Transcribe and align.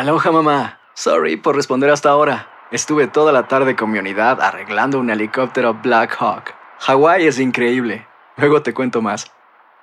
Aloha 0.00 0.32
mamá. 0.32 0.78
Sorry 0.94 1.36
por 1.36 1.54
responder 1.54 1.90
hasta 1.90 2.08
ahora. 2.08 2.48
Estuve 2.72 3.06
toda 3.06 3.32
la 3.32 3.48
tarde 3.48 3.76
con 3.76 3.90
mi 3.90 3.98
unidad 3.98 4.40
arreglando 4.40 4.98
un 4.98 5.10
helicóptero 5.10 5.74
Black 5.74 6.16
Hawk. 6.18 6.54
Hawái 6.78 7.26
es 7.26 7.38
increíble. 7.38 8.06
Luego 8.38 8.62
te 8.62 8.72
cuento 8.72 9.02
más. 9.02 9.30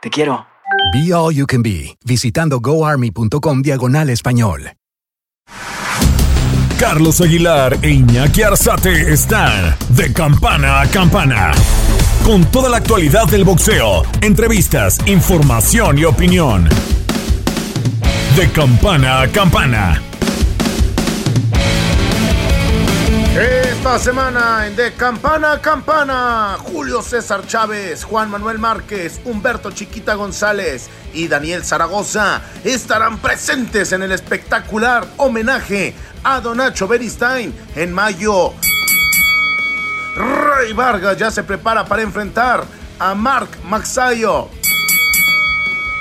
Te 0.02 0.10
quiero. 0.10 0.48
Be 0.92 1.14
All 1.14 1.36
You 1.36 1.46
Can 1.46 1.62
Be, 1.62 1.96
visitando 2.04 2.60
goarmy.com 2.60 3.62
diagonal 3.62 4.10
español. 4.10 4.72
Carlos 6.80 7.22
Aguilar 7.22 7.78
e 7.84 7.92
Iñaki 7.92 8.42
Arzate 8.42 9.14
están 9.14 9.76
de 9.90 10.12
campana 10.14 10.82
a 10.82 10.88
campana. 10.90 11.52
Con 12.26 12.44
toda 12.46 12.70
la 12.70 12.78
actualidad 12.78 13.28
del 13.28 13.44
boxeo, 13.44 14.02
entrevistas, 14.22 14.98
información 15.06 16.00
y 16.00 16.06
opinión. 16.06 16.68
De 18.38 18.48
campana 18.52 19.22
a 19.22 19.28
campana. 19.28 20.00
Esta 23.36 23.98
semana 23.98 24.68
en 24.68 24.76
De 24.76 24.94
Campana 24.94 25.54
a 25.54 25.60
Campana, 25.60 26.56
Julio 26.60 27.02
César 27.02 27.48
Chávez, 27.48 28.04
Juan 28.04 28.30
Manuel 28.30 28.60
Márquez, 28.60 29.20
Humberto 29.26 29.72
Chiquita 29.72 30.14
González 30.14 30.88
y 31.16 31.28
Daniel 31.28 31.66
Zaragoza 31.66 32.44
estarán 32.64 33.18
presentes 33.18 33.92
en 33.92 34.04
el 34.04 34.12
espectacular 34.12 35.08
homenaje 35.18 35.96
a 36.24 36.40
Don 36.40 36.58
Nacho 36.58 36.88
Beristain 36.88 37.52
en 37.76 37.92
mayo. 37.92 38.54
Rey 40.16 40.74
Vargas 40.74 41.18
ya 41.18 41.32
se 41.32 41.42
prepara 41.42 41.86
para 41.86 42.04
enfrentar 42.04 42.66
a 43.00 43.16
Mark 43.16 43.50
Maxayo. 43.64 44.52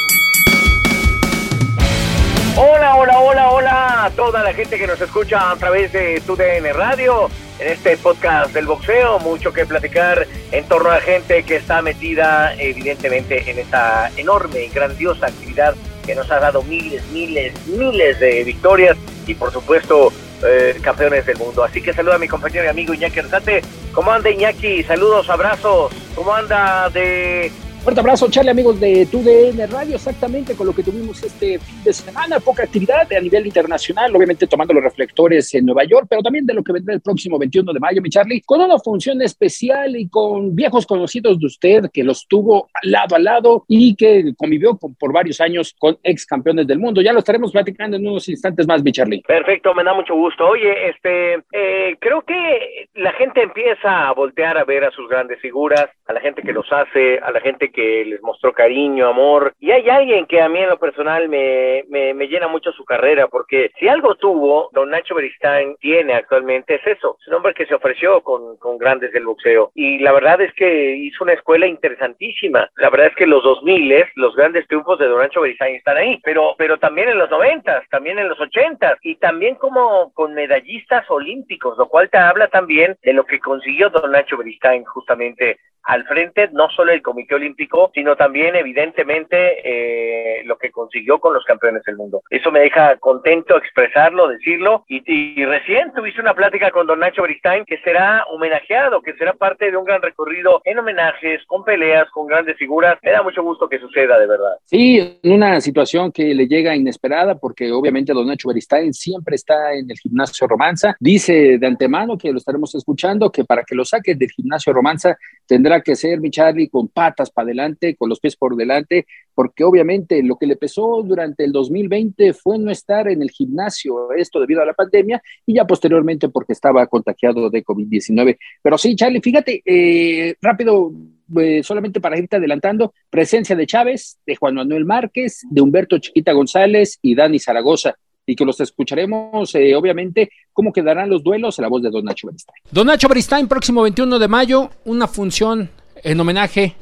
Hola, 2.58 2.96
hola, 2.96 3.18
hola, 3.18 3.50
hola 3.50 4.04
a 4.06 4.10
toda 4.12 4.42
la 4.42 4.54
gente 4.54 4.78
que 4.78 4.86
nos 4.86 4.98
escucha 4.98 5.50
a 5.50 5.56
través 5.56 5.92
de 5.92 6.22
TUDN 6.22 6.72
Radio. 6.72 7.28
En 7.58 7.68
este 7.68 7.98
podcast 7.98 8.54
del 8.54 8.64
boxeo, 8.64 9.18
mucho 9.18 9.52
que 9.52 9.66
platicar 9.66 10.26
en 10.52 10.64
torno 10.64 10.90
a 10.90 10.98
gente 11.02 11.42
que 11.42 11.56
está 11.56 11.82
metida 11.82 12.54
evidentemente 12.54 13.50
en 13.50 13.58
esta 13.58 14.10
enorme 14.16 14.64
y 14.64 14.68
grandiosa 14.68 15.26
actividad 15.26 15.74
que 16.06 16.14
nos 16.14 16.30
ha 16.30 16.40
dado 16.40 16.62
miles, 16.62 17.06
miles, 17.08 17.52
miles 17.66 18.18
de 18.20 18.42
victorias 18.44 18.96
y 19.26 19.34
por 19.34 19.52
supuesto 19.52 20.10
eh, 20.42 20.78
campeones 20.80 21.26
del 21.26 21.36
mundo. 21.36 21.62
Así 21.62 21.82
que 21.82 21.92
saluda 21.92 22.14
a 22.14 22.18
mi 22.18 22.26
compañero 22.26 22.64
y 22.64 22.68
amigo 22.68 22.94
Iñaki 22.94 23.18
Arzate. 23.18 23.60
¿Cómo 23.92 24.10
anda 24.12 24.30
Iñaki? 24.30 24.82
Saludos, 24.82 25.28
abrazos. 25.28 25.92
¿Cómo 26.14 26.34
anda 26.34 26.88
de 26.88 27.52
Fuerte 27.86 28.00
abrazo, 28.00 28.28
Charlie, 28.28 28.50
amigos 28.50 28.80
de 28.80 29.06
TUDN 29.06 29.70
Radio, 29.70 29.94
exactamente 29.94 30.56
con 30.56 30.66
lo 30.66 30.72
que 30.74 30.82
tuvimos 30.82 31.22
este 31.22 31.60
fin 31.60 31.84
de 31.84 31.92
semana, 31.92 32.40
poca 32.40 32.64
actividad 32.64 33.06
a 33.12 33.20
nivel 33.20 33.46
internacional, 33.46 34.12
obviamente 34.16 34.48
tomando 34.48 34.74
los 34.74 34.82
reflectores 34.82 35.54
en 35.54 35.66
Nueva 35.66 35.84
York, 35.84 36.08
pero 36.10 36.20
también 36.20 36.44
de 36.44 36.54
lo 36.54 36.64
que 36.64 36.72
vendrá 36.72 36.94
el 36.94 37.00
próximo 37.00 37.38
21 37.38 37.72
de 37.72 37.78
mayo, 37.78 38.02
mi 38.02 38.10
Charlie, 38.10 38.42
con 38.44 38.60
una 38.60 38.76
función 38.80 39.22
especial 39.22 39.94
y 39.94 40.08
con 40.08 40.56
viejos 40.56 40.84
conocidos 40.84 41.38
de 41.38 41.46
usted 41.46 41.84
que 41.92 42.02
los 42.02 42.26
tuvo 42.26 42.68
lado 42.82 43.14
a 43.14 43.20
lado 43.20 43.64
y 43.68 43.94
que 43.94 44.34
convivió 44.36 44.76
por 44.76 45.12
varios 45.12 45.40
años 45.40 45.72
con 45.78 45.96
ex 46.02 46.26
campeones 46.26 46.66
del 46.66 46.80
mundo. 46.80 47.02
Ya 47.02 47.12
lo 47.12 47.20
estaremos 47.20 47.52
platicando 47.52 47.98
en 47.98 48.08
unos 48.08 48.28
instantes 48.28 48.66
más, 48.66 48.82
mi 48.82 48.90
Charlie. 48.90 49.22
Perfecto, 49.28 49.72
me 49.76 49.84
da 49.84 49.94
mucho 49.94 50.16
gusto. 50.16 50.44
Oye, 50.44 50.88
este, 50.88 51.34
eh, 51.52 51.96
creo 52.00 52.22
que 52.22 52.88
la 52.94 53.12
gente 53.12 53.42
empieza 53.42 54.08
a 54.08 54.12
voltear 54.12 54.58
a 54.58 54.64
ver 54.64 54.82
a 54.82 54.90
sus 54.90 55.08
grandes 55.08 55.40
figuras, 55.40 55.88
a 56.08 56.12
la 56.12 56.20
gente 56.20 56.42
que 56.42 56.52
los 56.52 56.66
hace, 56.72 57.20
a 57.20 57.30
la 57.30 57.40
gente 57.40 57.70
que 57.70 57.75
les 58.04 58.22
mostró 58.22 58.52
cariño, 58.52 59.08
amor. 59.08 59.54
Y 59.60 59.70
hay 59.70 59.88
alguien 59.88 60.26
que 60.26 60.40
a 60.40 60.48
mí 60.48 60.58
en 60.58 60.68
lo 60.68 60.78
personal 60.78 61.28
me, 61.28 61.84
me, 61.88 62.14
me 62.14 62.28
llena 62.28 62.48
mucho 62.48 62.72
su 62.72 62.84
carrera, 62.84 63.28
porque 63.28 63.70
si 63.78 63.88
algo 63.88 64.14
tuvo, 64.14 64.70
don 64.72 64.90
Nacho 64.90 65.14
Beristain 65.14 65.76
tiene 65.80 66.14
actualmente, 66.14 66.76
es 66.76 66.86
eso. 66.86 67.16
Es 67.20 67.28
un 67.28 67.34
hombre 67.34 67.54
que 67.54 67.66
se 67.66 67.74
ofreció 67.74 68.22
con, 68.22 68.56
con 68.58 68.78
grandes 68.78 69.12
del 69.12 69.26
boxeo. 69.26 69.70
Y 69.74 69.98
la 69.98 70.12
verdad 70.12 70.40
es 70.40 70.52
que 70.54 70.96
hizo 70.96 71.24
una 71.24 71.34
escuela 71.34 71.66
interesantísima. 71.66 72.68
La 72.76 72.90
verdad 72.90 73.08
es 73.08 73.16
que 73.16 73.26
los 73.26 73.42
2000, 73.42 74.06
los 74.16 74.34
grandes 74.34 74.66
triunfos 74.66 74.98
de 74.98 75.06
don 75.06 75.20
Nacho 75.20 75.40
Beristain 75.40 75.76
están 75.76 75.96
ahí, 75.96 76.20
pero, 76.22 76.54
pero 76.58 76.78
también 76.78 77.08
en 77.08 77.18
los 77.18 77.30
90, 77.30 77.84
también 77.90 78.18
en 78.18 78.28
los 78.28 78.40
80 78.40 78.98
y 79.02 79.16
también 79.16 79.56
como 79.56 80.12
con 80.12 80.34
medallistas 80.34 81.08
olímpicos, 81.10 81.76
lo 81.78 81.88
cual 81.88 82.10
te 82.10 82.18
habla 82.18 82.48
también 82.48 82.96
de 83.02 83.12
lo 83.12 83.24
que 83.24 83.38
consiguió 83.38 83.90
don 83.90 84.10
Nacho 84.10 84.36
Beristain 84.36 84.84
justamente 84.84 85.58
al 85.86 86.04
frente 86.06 86.48
no 86.52 86.68
solo 86.70 86.92
el 86.92 87.00
Comité 87.00 87.36
Olímpico, 87.36 87.65
sino 87.94 88.16
también 88.16 88.54
evidentemente 88.56 89.36
eh, 89.64 90.42
lo 90.44 90.56
que 90.58 90.70
consiguió 90.70 91.18
con 91.18 91.34
los 91.34 91.44
campeones 91.44 91.82
del 91.84 91.96
mundo. 91.96 92.22
Eso 92.30 92.50
me 92.50 92.60
deja 92.60 92.96
contento 92.96 93.56
expresarlo, 93.56 94.28
decirlo, 94.28 94.84
y, 94.88 95.02
y 95.06 95.44
recién 95.44 95.92
tuviste 95.94 96.20
una 96.20 96.34
plática 96.34 96.70
con 96.70 96.86
don 96.86 97.00
Nacho 97.00 97.22
Beristain 97.22 97.64
que 97.64 97.78
será 97.78 98.24
homenajeado, 98.30 99.02
que 99.02 99.14
será 99.14 99.32
parte 99.32 99.70
de 99.70 99.76
un 99.76 99.84
gran 99.84 100.02
recorrido 100.02 100.60
en 100.64 100.78
homenajes, 100.78 101.44
con 101.46 101.64
peleas, 101.64 102.08
con 102.10 102.26
grandes 102.26 102.56
figuras. 102.56 102.98
Me 103.02 103.10
da 103.10 103.22
mucho 103.22 103.42
gusto 103.42 103.68
que 103.68 103.78
suceda, 103.78 104.18
de 104.18 104.26
verdad. 104.26 104.56
Sí, 104.64 105.18
una 105.24 105.60
situación 105.60 106.12
que 106.12 106.34
le 106.34 106.46
llega 106.46 106.76
inesperada, 106.76 107.36
porque 107.36 107.70
obviamente 107.72 108.12
don 108.12 108.26
Nacho 108.26 108.48
Beristain 108.48 108.92
siempre 108.92 109.36
está 109.36 109.74
en 109.74 109.90
el 109.90 109.98
gimnasio 109.98 110.46
Romanza. 110.46 110.96
Dice 111.00 111.58
de 111.58 111.66
antemano 111.66 112.16
que 112.16 112.30
lo 112.30 112.38
estaremos 112.38 112.74
escuchando, 112.74 113.30
que 113.30 113.44
para 113.44 113.62
que 113.64 113.74
lo 113.74 113.84
saque 113.84 114.14
del 114.14 114.30
gimnasio 114.30 114.72
Romanza 114.72 115.16
tendrá 115.46 115.80
que 115.80 115.96
ser 115.96 116.20
mi 116.20 116.30
Charlie 116.30 116.68
con 116.68 116.88
patas 116.88 117.30
para 117.30 117.50
con 117.98 118.08
los 118.08 118.20
pies 118.20 118.36
por 118.36 118.56
delante, 118.56 119.06
porque 119.34 119.64
obviamente 119.64 120.22
lo 120.22 120.36
que 120.36 120.46
le 120.46 120.56
pesó 120.56 121.02
durante 121.02 121.44
el 121.44 121.52
2020 121.52 122.32
fue 122.32 122.58
no 122.58 122.70
estar 122.70 123.08
en 123.08 123.22
el 123.22 123.30
gimnasio, 123.30 124.12
esto 124.12 124.40
debido 124.40 124.62
a 124.62 124.66
la 124.66 124.74
pandemia, 124.74 125.22
y 125.44 125.54
ya 125.54 125.66
posteriormente 125.66 126.28
porque 126.28 126.52
estaba 126.52 126.86
contagiado 126.86 127.50
de 127.50 127.64
COVID-19. 127.64 128.38
Pero 128.62 128.78
sí, 128.78 128.94
Charlie, 128.96 129.20
fíjate, 129.20 129.62
eh, 129.64 130.34
rápido, 130.40 130.92
eh, 131.38 131.62
solamente 131.62 132.00
para 132.00 132.18
irte 132.18 132.36
adelantando, 132.36 132.94
presencia 133.10 133.56
de 133.56 133.66
Chávez, 133.66 134.18
de 134.26 134.36
Juan 134.36 134.54
Manuel 134.54 134.84
Márquez, 134.84 135.42
de 135.50 135.60
Humberto 135.60 135.98
Chiquita 135.98 136.32
González 136.32 136.98
y 137.02 137.14
Dani 137.14 137.38
Zaragoza 137.38 137.96
y 138.26 138.34
que 138.34 138.44
los 138.44 138.60
escucharemos, 138.60 139.54
eh, 139.54 139.74
obviamente, 139.76 140.30
cómo 140.52 140.72
quedarán 140.72 141.08
los 141.08 141.22
duelos 141.22 141.58
a 141.58 141.62
la 141.62 141.68
voz 141.68 141.82
de 141.82 141.90
Don 141.90 142.04
Nacho 142.04 142.26
Beristain. 142.26 142.56
Don 142.70 142.86
Nacho 142.88 143.08
Beristain, 143.08 143.46
próximo 143.46 143.82
21 143.82 144.18
de 144.18 144.28
mayo, 144.28 144.70
una 144.84 145.06
función 145.06 145.70
en 146.02 146.20
homenaje 146.20 146.74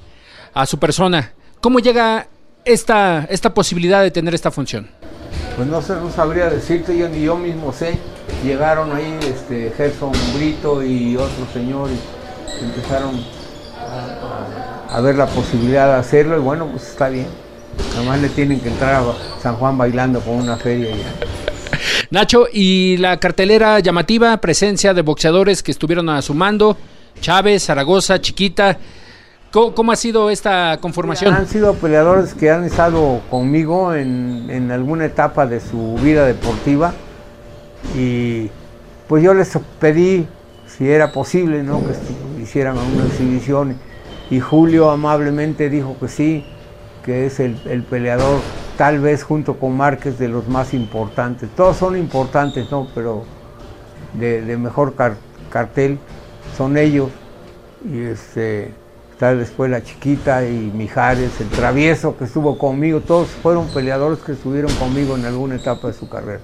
a 0.54 0.66
su 0.66 0.78
persona. 0.78 1.32
¿Cómo 1.60 1.80
llega 1.80 2.28
esta, 2.64 3.26
esta 3.28 3.52
posibilidad 3.52 4.02
de 4.02 4.10
tener 4.10 4.34
esta 4.34 4.50
función? 4.50 4.88
Pues 5.56 5.68
no, 5.68 5.82
sé, 5.82 5.94
no 5.94 6.10
sabría 6.10 6.48
decirte, 6.48 6.96
yo 6.96 7.08
ni 7.08 7.22
yo 7.22 7.36
mismo 7.36 7.72
sé. 7.72 7.98
Llegaron 8.44 8.94
ahí 8.94 9.18
este, 9.22 9.72
Gerson 9.76 10.12
Brito 10.34 10.82
y 10.82 11.16
otros 11.16 11.48
señores 11.52 11.98
que 12.58 12.64
empezaron 12.64 13.20
a, 14.88 15.00
ver 15.00 15.16
la 15.16 15.26
posibilidad 15.26 15.88
de 15.88 15.94
hacerlo 15.94 16.36
y 16.36 16.40
bueno, 16.40 16.66
pues 16.66 16.88
está 16.88 17.08
bien. 17.08 17.26
Nada 17.94 18.04
más 18.04 18.20
le 18.20 18.28
tienen 18.28 18.60
que 18.60 18.68
entrar 18.68 18.94
a 18.94 19.40
San 19.40 19.56
Juan 19.56 19.76
bailando 19.76 20.20
con 20.20 20.34
una 20.34 20.56
feria 20.56 20.90
ya. 20.90 21.04
Nacho, 22.10 22.46
y 22.52 22.96
la 22.98 23.18
cartelera 23.18 23.80
llamativa, 23.80 24.36
presencia 24.40 24.94
de 24.94 25.02
boxeadores 25.02 25.62
que 25.62 25.72
estuvieron 25.72 26.08
a 26.08 26.22
su 26.22 26.34
mando, 26.34 26.76
Chávez, 27.20 27.64
Zaragoza, 27.64 28.20
Chiquita. 28.20 28.78
¿Cómo, 29.54 29.92
ha 29.92 29.96
sido 29.96 30.30
esta 30.30 30.78
conformación? 30.80 31.32
Han 31.32 31.46
sido 31.46 31.74
peleadores 31.74 32.34
que 32.34 32.50
han 32.50 32.64
estado 32.64 33.20
conmigo 33.30 33.94
en, 33.94 34.68
alguna 34.72 35.04
etapa 35.04 35.46
de 35.46 35.60
su 35.60 35.94
vida 36.02 36.26
deportiva 36.26 36.92
y 37.96 38.50
pues 39.06 39.22
yo 39.22 39.32
les 39.32 39.56
pedí 39.78 40.26
si 40.66 40.90
era 40.90 41.12
posible 41.12 41.62
¿no? 41.62 41.80
que 41.84 42.42
hicieran 42.42 42.76
una 42.76 43.06
exhibición 43.06 43.76
y 44.28 44.40
Julio 44.40 44.90
amablemente 44.90 45.70
dijo 45.70 45.96
que 46.00 46.08
sí, 46.08 46.44
que 47.04 47.26
es 47.26 47.38
el, 47.38 47.56
el, 47.66 47.84
peleador, 47.84 48.40
tal 48.76 48.98
vez 48.98 49.22
junto 49.22 49.60
con 49.60 49.76
Márquez, 49.76 50.18
de 50.18 50.26
los 50.26 50.48
más 50.48 50.74
importantes. 50.74 51.48
Todos 51.54 51.76
son 51.76 51.96
importantes, 51.96 52.68
¿no? 52.72 52.88
Pero 52.92 53.22
de, 54.14 54.56
mejor 54.56 54.94
car 54.94 55.14
cartel 55.50 56.00
son 56.56 56.76
ellos. 56.76 57.10
Y 57.84 58.00
este, 58.00 58.72
está 59.24 59.34
después 59.34 59.70
la 59.70 59.82
chiquita 59.82 60.46
y 60.46 60.70
Mijares, 60.74 61.40
el 61.40 61.48
travieso 61.48 62.14
que 62.16 62.24
estuvo 62.24 62.58
conmigo. 62.58 63.00
Todos 63.00 63.28
fueron 63.28 63.68
peleadores 63.68 64.18
que 64.18 64.32
estuvieron 64.32 64.70
conmigo 64.74 65.16
en 65.16 65.24
alguna 65.24 65.54
etapa 65.54 65.88
de 65.88 65.94
su 65.94 66.08
carrera. 66.10 66.40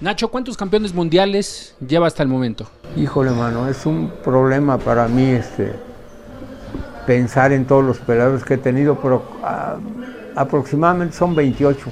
Nacho, 0.00 0.28
¿cuántos 0.28 0.56
campeones 0.56 0.92
mundiales 0.92 1.76
lleva 1.86 2.08
hasta 2.08 2.24
el 2.24 2.28
momento? 2.28 2.68
Híjole, 2.96 3.30
mano, 3.30 3.68
es 3.68 3.86
un 3.86 4.10
problema 4.24 4.76
para 4.76 5.06
mí 5.06 5.30
este, 5.30 5.72
pensar 7.06 7.52
en 7.52 7.64
todos 7.64 7.84
los 7.84 7.98
peleadores 7.98 8.42
que 8.42 8.54
he 8.54 8.58
tenido, 8.58 8.98
pero 9.00 9.22
uh, 9.42 9.80
aproximadamente 10.34 11.14
son 11.16 11.34
28. 11.36 11.86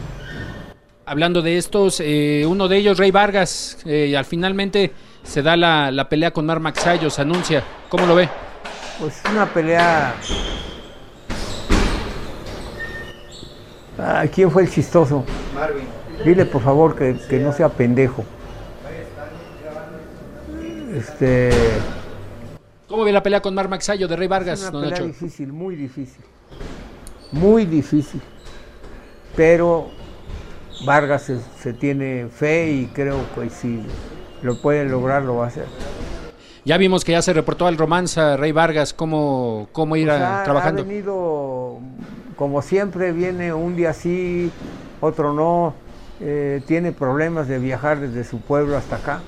Hablando 1.06 1.42
de 1.42 1.58
estos, 1.58 2.00
eh, 2.00 2.44
uno 2.48 2.66
de 2.66 2.78
ellos, 2.78 2.98
Rey 2.98 3.12
Vargas, 3.12 3.78
eh, 3.84 4.16
al 4.16 4.24
finalmente 4.24 4.90
se 5.22 5.42
da 5.42 5.56
la, 5.56 5.92
la 5.92 6.08
pelea 6.08 6.32
con 6.32 6.44
Mar 6.44 6.58
Maxayo, 6.58 7.08
se 7.08 7.22
anuncia. 7.22 7.62
¿Cómo 7.88 8.06
lo 8.06 8.16
ve? 8.16 8.28
Pues 8.98 9.20
una 9.30 9.46
pelea. 9.52 10.14
Ah, 13.98 14.24
¿Quién 14.32 14.50
fue 14.50 14.62
el 14.62 14.70
chistoso? 14.70 15.24
Marvin. 15.54 15.86
Dile 16.24 16.44
por 16.46 16.62
favor 16.62 16.96
que, 16.96 17.16
que 17.28 17.38
no 17.38 17.52
sea 17.52 17.68
pendejo. 17.68 18.24
Este. 20.94 21.50
¿Cómo 22.88 23.04
ve 23.04 23.12
la 23.12 23.22
pelea 23.22 23.40
con 23.42 23.54
Mar 23.54 23.68
Maxayo 23.68 24.06
de 24.06 24.14
Rey 24.16 24.28
Vargas, 24.28 24.60
Es 24.60 24.68
una 24.68 24.70
don 24.72 24.82
pelea 24.82 24.98
Nacho? 24.98 25.06
difícil, 25.06 25.52
muy 25.52 25.74
difícil. 25.74 26.24
Muy 27.32 27.64
difícil. 27.66 28.20
Pero 29.34 29.88
Vargas 30.84 31.22
se, 31.22 31.40
se 31.60 31.72
tiene 31.72 32.28
fe 32.28 32.70
y 32.70 32.86
creo 32.86 33.18
que 33.34 33.50
si 33.50 33.84
lo 34.42 34.60
puede 34.60 34.84
lograr, 34.84 35.22
lo 35.22 35.36
va 35.36 35.46
a 35.46 35.48
hacer. 35.48 35.66
Ya 36.64 36.78
vimos 36.78 37.04
que 37.04 37.12
ya 37.12 37.20
se 37.22 37.32
reportó 37.32 37.66
al 37.66 37.76
Romanza 37.76 38.36
Rey 38.36 38.52
Vargas 38.52 38.94
cómo, 38.94 39.68
cómo 39.72 39.96
ir 39.96 40.08
Pues 40.08 40.20
a- 40.20 40.40
ha- 40.40 40.44
trabajando. 40.44 40.82
Ha 40.82 40.84
venido, 40.86 41.78
como 42.36 42.62
siempre, 42.62 43.12
viene 43.12 43.52
un 43.52 43.76
día 43.76 43.92
sí, 43.92 44.50
otro 45.00 45.32
no. 45.34 45.74
eh, 46.20 46.62
tiene 46.66 46.92
problemas 46.92 47.48
de 47.48 47.58
viajar 47.58 47.98
desde 48.00 48.24
su 48.24 48.40
pueblo 48.40 48.76
hasta 48.78 48.96
acá. 48.96 49.20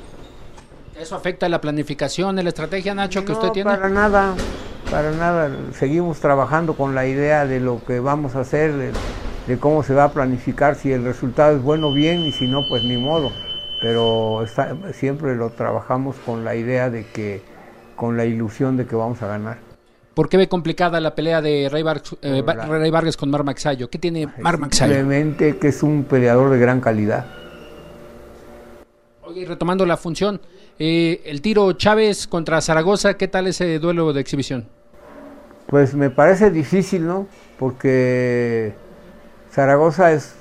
¿Eso 0.98 1.14
afecta 1.16 1.48
la 1.48 1.60
planificación, 1.60 2.36
la 2.36 2.48
estrategia, 2.48 2.94
Nacho, 2.94 3.22
que 3.24 3.32
no, 3.32 3.38
usted 3.38 3.50
tiene? 3.50 3.70
para 3.70 3.88
nada, 3.90 4.34
para 4.90 5.10
nada. 5.10 5.50
Seguimos 5.78 6.20
trabajando 6.20 6.74
con 6.74 6.94
la 6.94 7.06
idea 7.06 7.44
de 7.44 7.60
lo 7.60 7.84
que 7.84 8.00
vamos 8.00 8.34
a 8.34 8.40
hacer, 8.40 8.72
de, 8.72 8.92
de 9.46 9.58
cómo 9.58 9.82
se 9.82 9.92
va 9.92 10.04
a 10.04 10.12
planificar. 10.12 10.76
Si 10.76 10.90
el 10.90 11.04
resultado 11.04 11.56
es 11.56 11.62
bueno, 11.62 11.92
bien, 11.92 12.24
y 12.24 12.32
si 12.32 12.46
no, 12.46 12.60
pues 12.66 12.82
ni 12.84 12.96
modo. 12.96 13.30
Pero 13.80 14.42
está- 14.42 14.74
siempre 14.92 15.34
lo 15.36 15.50
trabajamos 15.50 16.16
con 16.24 16.44
la 16.44 16.54
idea 16.54 16.90
de 16.90 17.04
que, 17.06 17.42
con 17.94 18.16
la 18.16 18.24
ilusión 18.24 18.76
de 18.76 18.86
que 18.86 18.96
vamos 18.96 19.22
a 19.22 19.26
ganar. 19.26 19.58
¿Por 20.14 20.30
qué 20.30 20.38
ve 20.38 20.48
complicada 20.48 20.98
la 21.00 21.14
pelea 21.14 21.42
de 21.42 21.68
Rey, 21.70 21.82
eh, 22.22 22.42
Por 22.42 22.48
Va- 22.48 22.54
la- 22.54 22.66
Rey 22.78 22.90
Vargas 22.90 23.16
con 23.18 23.30
Mar 23.30 23.44
Maxayo? 23.44 23.90
¿Qué 23.90 23.98
tiene 23.98 24.26
Mar 24.38 24.58
Maxayo? 24.58 24.94
Simplemente 24.94 25.58
que 25.58 25.68
es 25.68 25.82
un 25.82 26.04
peleador 26.04 26.50
de 26.50 26.58
gran 26.58 26.80
calidad. 26.80 27.26
Oye, 29.22 29.44
retomando 29.44 29.84
la 29.84 29.98
función, 29.98 30.40
eh, 30.78 31.20
el 31.26 31.42
tiro 31.42 31.70
Chávez 31.74 32.26
contra 32.26 32.60
Zaragoza, 32.62 33.14
¿qué 33.14 33.28
tal 33.28 33.46
ese 33.46 33.78
duelo 33.78 34.12
de 34.14 34.20
exhibición? 34.22 34.66
Pues 35.66 35.94
me 35.94 36.08
parece 36.10 36.50
difícil, 36.50 37.06
¿no? 37.06 37.26
Porque 37.58 38.72
Zaragoza 39.52 40.12
es 40.12 40.34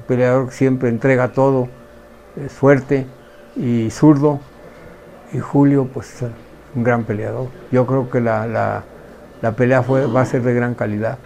un 0.00 0.04
peleador 0.06 0.46
que 0.48 0.54
siempre 0.54 0.88
entrega 0.88 1.32
todo, 1.32 1.68
es 2.44 2.52
fuerte 2.52 3.06
y 3.56 3.90
zurdo. 3.90 4.40
Y 5.32 5.38
Julio, 5.40 5.88
pues 5.92 6.22
es 6.22 6.30
un 6.74 6.84
gran 6.84 7.04
peleador. 7.04 7.48
Yo 7.70 7.86
creo 7.86 8.08
que 8.10 8.20
la, 8.20 8.46
la- 8.46 8.84
la 9.42 9.52
pelea 9.52 9.82
fue, 9.82 10.06
va 10.06 10.22
a 10.22 10.24
ser 10.26 10.42
de 10.42 10.52
gran 10.54 10.74
calidad. 10.74 11.18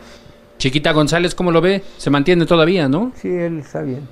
Chiquita 0.59 0.93
González, 0.93 1.35
¿cómo 1.35 1.51
lo 1.51 1.61
ve? 1.61 1.83
Se 1.97 2.11
mantiene 2.11 2.47
todavía, 2.47 2.89
¿no? 2.89 3.13
Sí, 3.17 3.29
él 3.29 3.59
está 3.61 3.81
bien. 3.83 4.07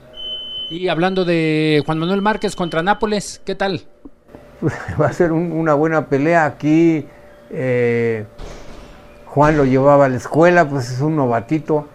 Y 0.71 0.89
hablando 0.89 1.25
de 1.25 1.83
Juan 1.85 1.99
Manuel 1.99 2.23
Márquez 2.23 2.57
contra 2.57 2.83
Nápoles, 2.83 3.41
¿qué 3.45 3.55
tal? 3.55 3.83
va 5.01 5.07
a 5.07 5.13
ser 5.13 5.33
un- 5.33 5.53
una 5.53 5.75
buena 5.75 6.07
pelea. 6.07 6.45
Aquí 6.47 7.07
eh, 7.51 8.25
Juan 9.27 9.57
lo 9.57 9.65
llevaba 9.65 10.07
a 10.07 10.09
la 10.09 10.17
escuela, 10.17 10.69
pues 10.69 10.91
es 10.91 11.01
un 11.01 11.17
novatito, 11.17 11.87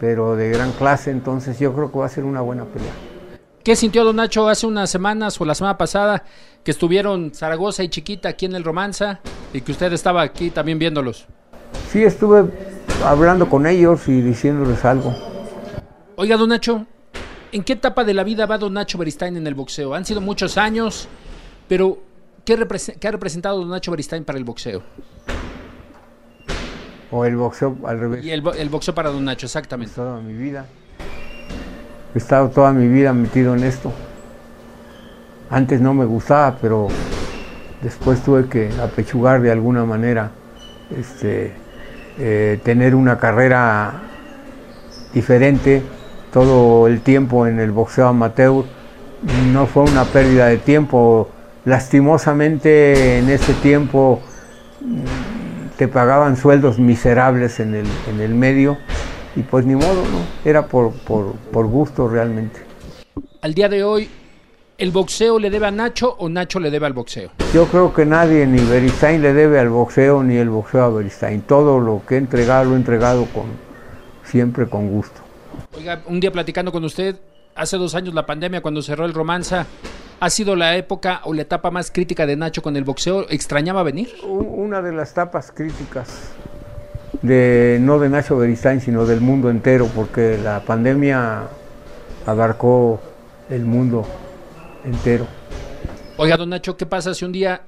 pero 0.00 0.36
de 0.36 0.50
gran 0.50 0.72
clase, 0.72 1.10
entonces 1.10 1.58
yo 1.58 1.72
creo 1.74 1.90
que 1.92 1.98
va 1.98 2.06
a 2.06 2.10
ser 2.10 2.24
una 2.24 2.40
buena 2.40 2.64
pelea. 2.64 2.92
¿Qué 3.66 3.74
sintió 3.74 4.04
Don 4.04 4.14
Nacho 4.14 4.48
hace 4.48 4.64
unas 4.64 4.88
semanas 4.88 5.40
o 5.40 5.44
la 5.44 5.52
semana 5.52 5.76
pasada 5.76 6.22
que 6.62 6.70
estuvieron 6.70 7.32
Zaragoza 7.34 7.82
y 7.82 7.88
Chiquita 7.88 8.28
aquí 8.28 8.46
en 8.46 8.54
el 8.54 8.62
Romanza 8.62 9.18
y 9.52 9.60
que 9.60 9.72
usted 9.72 9.92
estaba 9.92 10.22
aquí 10.22 10.50
también 10.50 10.78
viéndolos? 10.78 11.26
Sí, 11.90 12.04
estuve 12.04 12.48
hablando 13.04 13.48
con 13.50 13.66
ellos 13.66 14.06
y 14.06 14.20
diciéndoles 14.20 14.84
algo. 14.84 15.12
Oiga, 16.14 16.36
Don 16.36 16.50
Nacho, 16.50 16.86
¿en 17.50 17.64
qué 17.64 17.72
etapa 17.72 18.04
de 18.04 18.14
la 18.14 18.22
vida 18.22 18.46
va 18.46 18.56
Don 18.56 18.72
Nacho 18.72 18.98
Beristain 18.98 19.36
en 19.36 19.48
el 19.48 19.56
boxeo? 19.56 19.94
Han 19.94 20.04
sido 20.04 20.20
muchos 20.20 20.56
años, 20.58 21.08
pero 21.66 21.98
¿qué, 22.44 22.56
represe- 22.56 22.96
qué 23.00 23.08
ha 23.08 23.10
representado 23.10 23.58
Don 23.58 23.70
Nacho 23.70 23.90
Beristain 23.90 24.22
para 24.22 24.38
el 24.38 24.44
boxeo? 24.44 24.84
O 27.10 27.24
el 27.24 27.34
boxeo 27.34 27.76
al 27.84 27.98
revés. 27.98 28.24
Y 28.24 28.30
el, 28.30 28.42
bo- 28.42 28.52
el 28.54 28.68
boxeo 28.68 28.94
para 28.94 29.10
Don 29.10 29.24
Nacho, 29.24 29.46
exactamente. 29.46 29.92
Toda 29.96 30.20
mi 30.20 30.34
vida. 30.34 30.66
He 32.16 32.18
estado 32.18 32.48
toda 32.48 32.72
mi 32.72 32.88
vida 32.88 33.12
metido 33.12 33.54
en 33.54 33.62
esto. 33.62 33.92
Antes 35.50 35.82
no 35.82 35.92
me 35.92 36.06
gustaba, 36.06 36.56
pero 36.62 36.88
después 37.82 38.22
tuve 38.22 38.46
que 38.46 38.70
apechugar 38.82 39.42
de 39.42 39.52
alguna 39.52 39.84
manera, 39.84 40.30
este, 40.98 41.52
eh, 42.18 42.58
tener 42.64 42.94
una 42.94 43.18
carrera 43.18 44.00
diferente 45.12 45.82
todo 46.32 46.86
el 46.86 47.02
tiempo 47.02 47.46
en 47.46 47.60
el 47.60 47.70
boxeo 47.70 48.08
amateur. 48.08 48.64
No 49.52 49.66
fue 49.66 49.82
una 49.82 50.04
pérdida 50.04 50.46
de 50.46 50.56
tiempo. 50.56 51.28
Lastimosamente 51.66 53.18
en 53.18 53.28
ese 53.28 53.52
tiempo 53.52 54.22
mm, 54.80 55.76
te 55.76 55.86
pagaban 55.86 56.38
sueldos 56.38 56.78
miserables 56.78 57.60
en 57.60 57.74
el, 57.74 57.86
en 58.08 58.20
el 58.22 58.34
medio 58.34 58.78
y 59.36 59.42
pues 59.42 59.64
ni 59.66 59.74
modo, 59.74 60.02
¿no? 60.02 60.24
Era 60.44 60.66
por, 60.66 60.92
por, 60.92 61.34
por 61.52 61.66
gusto 61.66 62.08
realmente. 62.08 62.60
Al 63.42 63.54
día 63.54 63.68
de 63.68 63.84
hoy, 63.84 64.08
¿el 64.78 64.90
boxeo 64.90 65.38
le 65.38 65.50
debe 65.50 65.66
a 65.66 65.70
Nacho 65.70 66.16
o 66.18 66.28
Nacho 66.28 66.58
le 66.58 66.70
debe 66.70 66.86
al 66.86 66.94
boxeo? 66.94 67.30
Yo 67.52 67.66
creo 67.66 67.92
que 67.92 68.04
nadie, 68.04 68.46
ni 68.46 68.60
Beristain 68.60 69.22
le 69.22 69.32
debe 69.32 69.60
al 69.60 69.68
boxeo, 69.68 70.22
ni 70.22 70.36
el 70.36 70.48
boxeo 70.48 70.82
a 70.82 70.90
Beristain. 70.90 71.42
Todo 71.42 71.78
lo 71.78 72.02
que 72.06 72.14
he 72.14 72.18
entregado, 72.18 72.64
lo 72.64 72.72
he 72.72 72.76
entregado 72.76 73.26
con, 73.26 73.44
siempre 74.24 74.66
con 74.66 74.90
gusto. 74.90 75.20
Oiga, 75.76 76.02
un 76.06 76.18
día 76.18 76.32
platicando 76.32 76.72
con 76.72 76.82
usted, 76.84 77.16
hace 77.54 77.76
dos 77.76 77.94
años 77.94 78.14
la 78.14 78.26
pandemia, 78.26 78.62
cuando 78.62 78.82
cerró 78.82 79.04
el 79.04 79.14
Romanza, 79.14 79.66
¿ha 80.18 80.30
sido 80.30 80.56
la 80.56 80.76
época 80.76 81.20
o 81.24 81.34
la 81.34 81.42
etapa 81.42 81.70
más 81.70 81.90
crítica 81.90 82.26
de 82.26 82.36
Nacho 82.36 82.62
con 82.62 82.76
el 82.76 82.84
boxeo? 82.84 83.26
¿Extrañaba 83.28 83.82
venir? 83.82 84.08
Una 84.24 84.82
de 84.82 84.92
las 84.92 85.14
tapas 85.14 85.52
críticas, 85.52 86.32
de, 87.26 87.78
no 87.80 87.98
de 87.98 88.08
Nacho 88.08 88.36
Beristain, 88.36 88.80
sino 88.80 89.06
del 89.06 89.20
mundo 89.20 89.50
entero, 89.50 89.88
porque 89.94 90.38
la 90.38 90.60
pandemia 90.60 91.48
abarcó 92.26 93.00
el 93.50 93.64
mundo 93.64 94.06
entero. 94.84 95.26
Oiga, 96.16 96.36
don 96.36 96.50
Nacho, 96.50 96.76
¿qué 96.76 96.86
pasa 96.86 97.14
si 97.14 97.24
un 97.24 97.32
día 97.32 97.62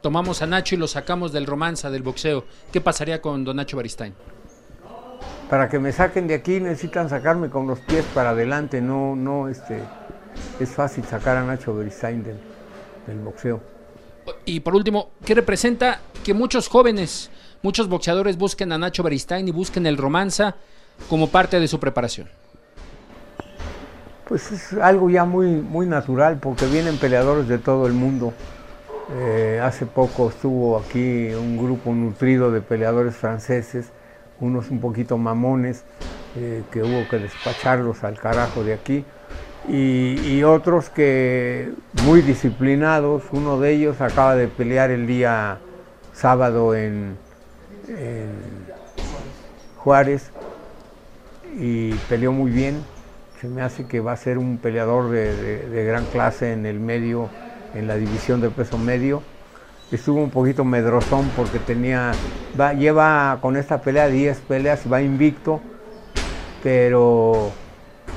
tomamos 0.00 0.42
a 0.42 0.46
Nacho 0.46 0.74
y 0.74 0.78
lo 0.78 0.88
sacamos 0.88 1.32
del 1.32 1.46
Romanza, 1.46 1.90
del 1.90 2.02
boxeo? 2.02 2.44
¿Qué 2.72 2.80
pasaría 2.80 3.20
con 3.20 3.44
don 3.44 3.56
Nacho 3.56 3.76
Beristain? 3.76 4.14
Para 5.48 5.68
que 5.68 5.78
me 5.78 5.92
saquen 5.92 6.26
de 6.26 6.34
aquí 6.34 6.60
necesitan 6.60 7.08
sacarme 7.08 7.50
con 7.50 7.66
los 7.66 7.78
pies 7.80 8.04
para 8.14 8.30
adelante, 8.30 8.80
no, 8.80 9.14
no, 9.14 9.48
este, 9.48 9.82
es 10.58 10.70
fácil 10.70 11.04
sacar 11.04 11.36
a 11.36 11.44
Nacho 11.44 11.74
Beristain 11.74 12.22
del, 12.22 12.38
del 13.06 13.18
boxeo. 13.18 13.60
Y 14.44 14.60
por 14.60 14.74
último, 14.74 15.10
¿qué 15.24 15.34
representa 15.34 16.00
que 16.24 16.34
muchos 16.34 16.68
jóvenes, 16.68 17.30
muchos 17.62 17.88
boxeadores 17.88 18.36
busquen 18.36 18.72
a 18.72 18.78
Nacho 18.78 19.02
Beristain 19.02 19.48
y 19.48 19.52
busquen 19.52 19.86
el 19.86 19.96
Romanza 19.96 20.56
como 21.08 21.28
parte 21.28 21.60
de 21.60 21.68
su 21.68 21.80
preparación? 21.80 22.28
Pues 24.28 24.50
es 24.52 24.72
algo 24.74 25.10
ya 25.10 25.24
muy, 25.24 25.48
muy 25.48 25.86
natural 25.86 26.38
porque 26.40 26.66
vienen 26.66 26.98
peleadores 26.98 27.48
de 27.48 27.58
todo 27.58 27.86
el 27.86 27.92
mundo. 27.92 28.32
Eh, 29.14 29.60
hace 29.62 29.84
poco 29.84 30.28
estuvo 30.28 30.78
aquí 30.78 31.34
un 31.34 31.58
grupo 31.58 31.92
nutrido 31.92 32.50
de 32.50 32.60
peleadores 32.60 33.14
franceses, 33.14 33.88
unos 34.40 34.70
un 34.70 34.80
poquito 34.80 35.18
mamones, 35.18 35.84
eh, 36.36 36.62
que 36.70 36.82
hubo 36.82 37.06
que 37.10 37.18
despacharlos 37.18 38.04
al 38.04 38.18
carajo 38.18 38.64
de 38.64 38.72
aquí, 38.72 39.04
y, 39.68 40.18
y 40.20 40.44
otros 40.44 40.88
que 40.88 41.72
muy 42.04 42.22
disciplinados, 42.22 43.24
uno 43.32 43.60
de 43.60 43.72
ellos 43.72 44.00
acaba 44.00 44.34
de 44.34 44.48
pelear 44.48 44.90
el 44.90 45.06
día 45.06 45.58
sábado 46.14 46.74
en, 46.74 47.18
en 47.88 48.30
Juárez 49.78 50.30
y 51.58 51.92
peleó 52.08 52.32
muy 52.32 52.50
bien. 52.50 52.82
Se 53.40 53.48
me 53.48 53.62
hace 53.62 53.86
que 53.86 54.00
va 54.00 54.12
a 54.12 54.16
ser 54.16 54.38
un 54.38 54.58
peleador 54.58 55.10
de, 55.10 55.84
gran 55.84 56.04
clase 56.06 56.52
en 56.52 56.64
el 56.64 56.78
medio, 56.78 57.28
en 57.74 57.88
la 57.88 57.96
división 57.96 58.40
de 58.40 58.50
peso 58.50 58.78
medio. 58.78 59.22
Estuvo 59.90 60.22
un 60.22 60.30
poquito 60.30 60.64
medrosón 60.64 61.28
porque 61.36 61.58
tenía, 61.58 62.12
va- 62.58 62.72
lleva 62.72 63.38
con 63.42 63.56
esta 63.56 63.80
pelea 63.82 64.06
10 64.08 64.38
peleas, 64.38 64.80
va 64.90 65.02
invicto, 65.02 65.60
pero 66.62 67.50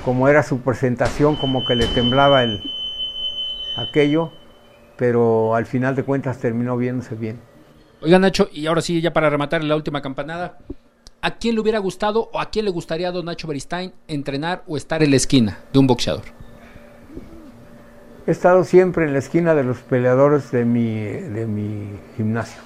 como 0.06 0.28
era 0.30 0.44
su 0.44 0.60
presentación, 0.60 1.36
como 1.36 1.66
que 1.66 1.76
le 1.76 1.88
temblaba 1.88 2.44
el, 2.44 2.62
aquello, 3.76 4.30
pero 4.96 5.56
al 5.56 5.66
final 5.66 5.96
de 5.96 6.04
cuentas 6.04 6.38
terminó 6.38 6.78
viéndose 6.78 7.16
bien. 7.16 7.40
Oiga, 8.06 8.20
Nacho, 8.20 8.50
y 8.54 8.68
ahora 8.68 8.82
sí, 8.82 9.02
ya 9.02 9.14
para 9.14 9.32
rematar 9.32 9.64
la 9.64 9.76
última 9.76 10.00
campanada, 10.00 10.60
¿a 11.24 11.38
quién 11.38 11.56
le 11.56 11.62
hubiera 11.62 11.80
gustado 11.80 12.30
o 12.32 12.40
a 12.40 12.52
quién 12.52 12.66
le 12.66 12.70
gustaría 12.70 13.08
a 13.08 13.12
don 13.12 13.26
Nacho 13.26 13.48
Beristain 13.48 13.94
entrenar 14.08 14.62
o 14.68 14.78
estar 14.78 15.02
en 15.02 15.10
la 15.10 15.16
esquina 15.16 15.58
de 15.74 15.80
un 15.80 15.88
boxeador? 15.88 16.22
He 18.28 18.30
estado 18.30 18.64
siempre 18.64 19.06
en 19.06 19.14
la 19.14 19.18
esquina 19.18 19.56
de 19.56 19.64
los 19.64 19.80
peleadores 19.80 20.52
de 20.52 20.66
mi, 20.66 20.94
de 21.00 21.48
mi 21.48 21.98
gimnasio. 22.16 22.62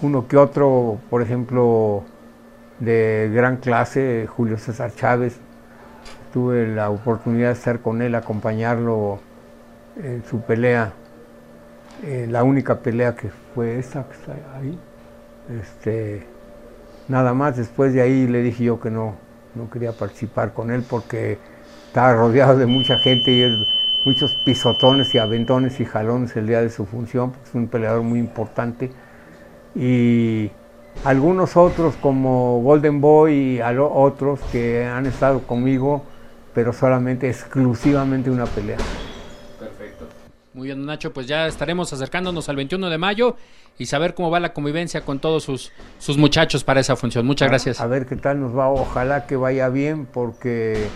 Uno 0.00 0.26
que 0.26 0.36
otro, 0.36 0.98
por 1.08 1.22
ejemplo, 1.22 2.02
de 2.80 3.30
gran 3.32 3.58
clase, 3.58 4.26
Julio 4.26 4.58
César 4.58 4.92
Chávez. 4.92 5.36
Tuve 6.32 6.66
la 6.66 6.90
oportunidad 6.90 7.50
de 7.50 7.54
estar 7.54 7.78
con 7.78 8.02
él, 8.02 8.16
acompañarlo 8.16 9.20
en 10.02 10.24
su 10.28 10.40
pelea, 10.40 10.94
eh, 12.02 12.26
la 12.28 12.42
única 12.42 12.80
pelea 12.80 13.14
que 13.14 13.30
fue 13.54 13.78
esta 13.78 14.04
que 14.04 14.14
está 14.14 14.32
ahí. 14.56 14.78
Este, 15.60 16.26
nada 17.08 17.34
más, 17.34 17.56
después 17.56 17.92
de 17.92 18.00
ahí 18.00 18.26
le 18.26 18.42
dije 18.42 18.64
yo 18.64 18.80
que 18.80 18.90
no, 18.90 19.14
no 19.54 19.70
quería 19.70 19.92
participar 19.92 20.52
con 20.52 20.70
él 20.70 20.84
porque 20.88 21.38
estaba 21.88 22.14
rodeado 22.14 22.56
de 22.56 22.66
mucha 22.66 22.98
gente 22.98 23.32
y 23.32 23.64
muchos 24.04 24.34
pisotones 24.44 25.14
y 25.14 25.18
aventones 25.18 25.78
y 25.80 25.84
jalones 25.84 26.34
el 26.36 26.46
día 26.46 26.60
de 26.60 26.70
su 26.70 26.86
función, 26.86 27.32
es 27.44 27.54
un 27.54 27.68
peleador 27.68 28.02
muy 28.02 28.18
importante. 28.18 28.90
Y 29.74 30.50
algunos 31.04 31.56
otros 31.56 31.94
como 31.96 32.60
Golden 32.62 33.00
Boy 33.00 33.58
y 33.58 33.60
otros 33.60 34.40
que 34.50 34.84
han 34.84 35.06
estado 35.06 35.40
conmigo, 35.40 36.02
pero 36.54 36.72
solamente 36.72 37.28
exclusivamente 37.28 38.30
una 38.30 38.46
pelea. 38.46 38.78
Muy 40.54 40.66
bien, 40.66 40.84
Nacho, 40.84 41.12
pues 41.12 41.26
ya 41.26 41.46
estaremos 41.46 41.92
acercándonos 41.92 42.48
al 42.48 42.56
21 42.56 42.90
de 42.90 42.98
mayo 42.98 43.36
y 43.78 43.86
saber 43.86 44.14
cómo 44.14 44.30
va 44.30 44.38
la 44.38 44.52
convivencia 44.52 45.00
con 45.02 45.18
todos 45.18 45.44
sus, 45.44 45.72
sus 45.98 46.18
muchachos 46.18 46.62
para 46.62 46.80
esa 46.80 46.94
función. 46.94 47.24
Muchas 47.24 47.48
gracias. 47.48 47.80
A 47.80 47.86
ver 47.86 48.06
qué 48.06 48.16
tal 48.16 48.40
nos 48.40 48.56
va, 48.56 48.68
ojalá 48.68 49.26
que 49.26 49.36
vaya 49.36 49.70
bien 49.70 50.04
porque 50.04 50.88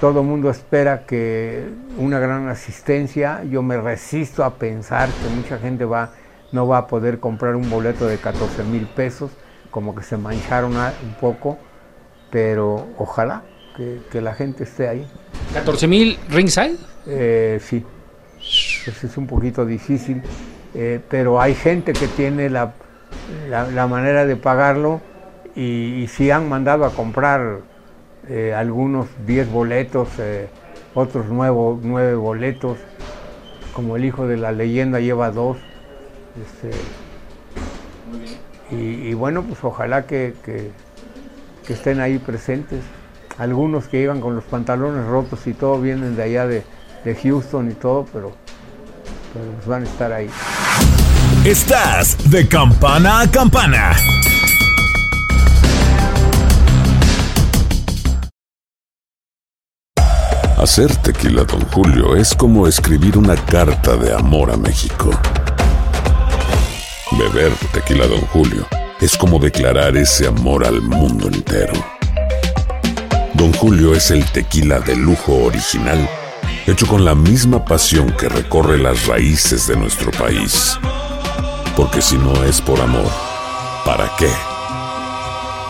todo 0.00 0.20
el 0.20 0.26
mundo 0.26 0.48
espera 0.48 1.04
que 1.04 1.68
una 1.98 2.18
gran 2.18 2.48
asistencia, 2.48 3.44
yo 3.44 3.62
me 3.62 3.78
resisto 3.78 4.42
a 4.42 4.54
pensar 4.54 5.08
que 5.08 5.28
mucha 5.28 5.58
gente 5.58 5.84
va 5.84 6.12
no 6.52 6.68
va 6.68 6.78
a 6.78 6.86
poder 6.86 7.18
comprar 7.18 7.56
un 7.56 7.68
boleto 7.68 8.06
de 8.06 8.18
14 8.18 8.62
mil 8.64 8.86
pesos, 8.86 9.30
como 9.70 9.94
que 9.94 10.02
se 10.02 10.16
mancharon 10.16 10.76
un 10.76 11.14
poco, 11.20 11.58
pero 12.30 12.88
ojalá 12.98 13.42
que, 13.76 14.20
la 14.20 14.34
gente 14.34 14.64
esté 14.64 14.88
ahí. 14.88 15.06
¿14 15.54 15.88
mil 15.88 16.18
ringside? 16.28 16.76
Eh, 17.06 17.58
sí, 17.60 17.82
pues 18.84 19.04
es 19.04 19.16
un 19.16 19.26
poquito 19.26 19.64
difícil, 19.64 20.22
eh, 20.74 21.00
pero 21.08 21.40
hay 21.40 21.54
gente 21.54 21.92
que 21.92 22.08
tiene 22.08 22.50
la, 22.50 22.72
la, 23.48 23.86
manera 23.86 24.26
de 24.26 24.36
pagarlo 24.36 25.00
y, 25.54 26.06
si 26.08 26.30
han 26.30 26.48
mandado 26.48 26.84
a 26.84 26.90
comprar 26.90 27.60
eh, 28.28 28.54
algunos 28.54 29.06
10 29.26 29.50
boletos, 29.50 30.08
otros 30.94 31.26
nuevo, 31.26 31.78
9 31.82 32.14
boletos, 32.14 32.78
como 33.74 33.96
el 33.96 34.04
hijo 34.04 34.26
de 34.26 34.36
la 34.36 34.52
leyenda 34.52 35.00
lleva 35.00 35.30
dos 35.30 35.56
este, 36.40 36.70
y, 38.70 39.12
bueno, 39.12 39.42
pues 39.42 39.62
ojalá 39.62 40.06
que, 40.06 40.32
estén 41.68 42.00
ahí 42.00 42.18
presentes. 42.18 42.80
Algunos 43.38 43.88
que 43.88 43.98
llegan 43.98 44.20
con 44.20 44.34
los 44.34 44.44
pantalones 44.44 45.06
rotos 45.06 45.46
y 45.46 45.52
todo 45.52 45.80
vienen 45.80 46.16
de 46.16 46.22
allá 46.22 46.46
de, 46.46 46.62
Houston 47.04 47.70
y 47.70 47.74
todo, 47.74 48.06
pero, 48.12 48.32
pero 49.32 49.50
pues 49.52 49.66
van 49.66 49.82
a 49.82 49.86
estar 49.86 50.12
ahí. 50.12 50.30
Estás 51.44 52.30
de 52.30 52.46
campana 52.46 53.20
a 53.20 53.30
campana. 53.30 53.96
Hacer 60.56 60.94
tequila, 60.98 61.42
don 61.42 61.60
Julio, 61.72 62.14
es 62.14 62.32
como 62.36 62.68
escribir 62.68 63.18
una 63.18 63.34
carta 63.34 63.96
de 63.96 64.14
amor 64.14 64.52
a 64.52 64.56
México. 64.56 65.10
Beber 67.18 67.50
tequila, 67.72 68.06
don 68.06 68.20
Julio, 68.26 68.64
es 69.00 69.16
como 69.16 69.40
declarar 69.40 69.96
ese 69.96 70.28
amor 70.28 70.64
al 70.64 70.80
mundo 70.80 71.26
entero. 71.26 71.72
Don 73.34 73.52
Julio 73.54 73.92
es 73.92 74.12
el 74.12 74.24
tequila 74.26 74.78
de 74.78 74.94
lujo 74.94 75.34
original, 75.34 76.08
hecho 76.66 76.86
con 76.86 77.04
la 77.04 77.14
misma 77.14 77.64
pasión 77.64 78.12
que 78.12 78.28
recorre 78.28 78.78
las 78.78 79.06
raíces 79.06 79.66
de 79.66 79.76
nuestro 79.76 80.10
país. 80.12 80.78
Porque 81.76 82.00
si 82.00 82.16
no 82.16 82.32
es 82.44 82.60
por 82.60 82.80
amor, 82.80 83.10
¿para 83.84 84.10
qué? 84.18 84.30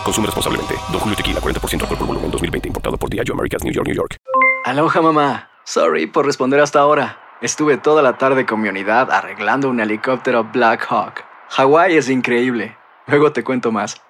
Consume 0.03 0.27
responsablemente. 0.27 0.75
Don 0.91 0.99
Julio 0.99 1.15
Tequila, 1.15 1.39
40% 1.39 1.81
alcohol 1.81 1.97
por 1.97 2.07
volumen, 2.07 2.31
2020. 2.31 2.67
Importado 2.67 2.97
por 2.97 3.09
Diageo 3.09 3.33
Americas, 3.33 3.63
New 3.63 3.73
York, 3.73 3.87
New 3.87 3.95
York. 3.95 4.17
Aloha, 4.65 5.01
mamá. 5.01 5.49
Sorry 5.65 6.07
por 6.07 6.25
responder 6.25 6.59
hasta 6.59 6.79
ahora. 6.79 7.17
Estuve 7.41 7.77
toda 7.77 8.01
la 8.01 8.17
tarde 8.17 8.45
con 8.45 8.61
mi 8.61 8.69
unidad 8.69 9.11
arreglando 9.11 9.69
un 9.69 9.79
helicóptero 9.79 10.49
Black 10.53 10.85
Hawk. 10.89 11.23
Hawái 11.49 11.97
es 11.97 12.09
increíble. 12.09 12.77
Luego 13.07 13.31
te 13.31 13.43
cuento 13.43 13.71
más. 13.71 14.01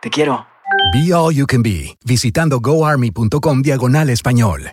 Te 0.00 0.10
quiero. 0.10 0.46
Be 0.92 1.12
All 1.12 1.34
You 1.34 1.46
Can 1.46 1.62
Be, 1.62 1.96
visitando 2.04 2.60
goarmy.com 2.60 3.62
diagonal 3.62 4.10
español. 4.10 4.72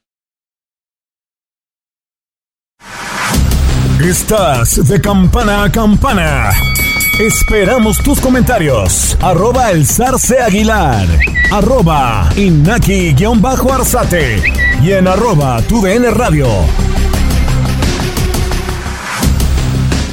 Estás 4.03 4.87
de 4.87 4.99
campana 4.99 5.63
a 5.63 5.71
campana. 5.71 6.49
Esperamos 7.19 7.99
tus 7.99 8.19
comentarios. 8.19 9.15
Arroba 9.21 9.69
el 9.69 9.85
zarce 9.85 10.39
aguilar. 10.39 11.05
Arroba 11.51 12.27
inaki-arzate. 12.35 14.41
Y 14.81 14.93
en 14.93 15.07
arroba 15.07 15.61
tu 15.61 15.85
radio. 15.85 16.47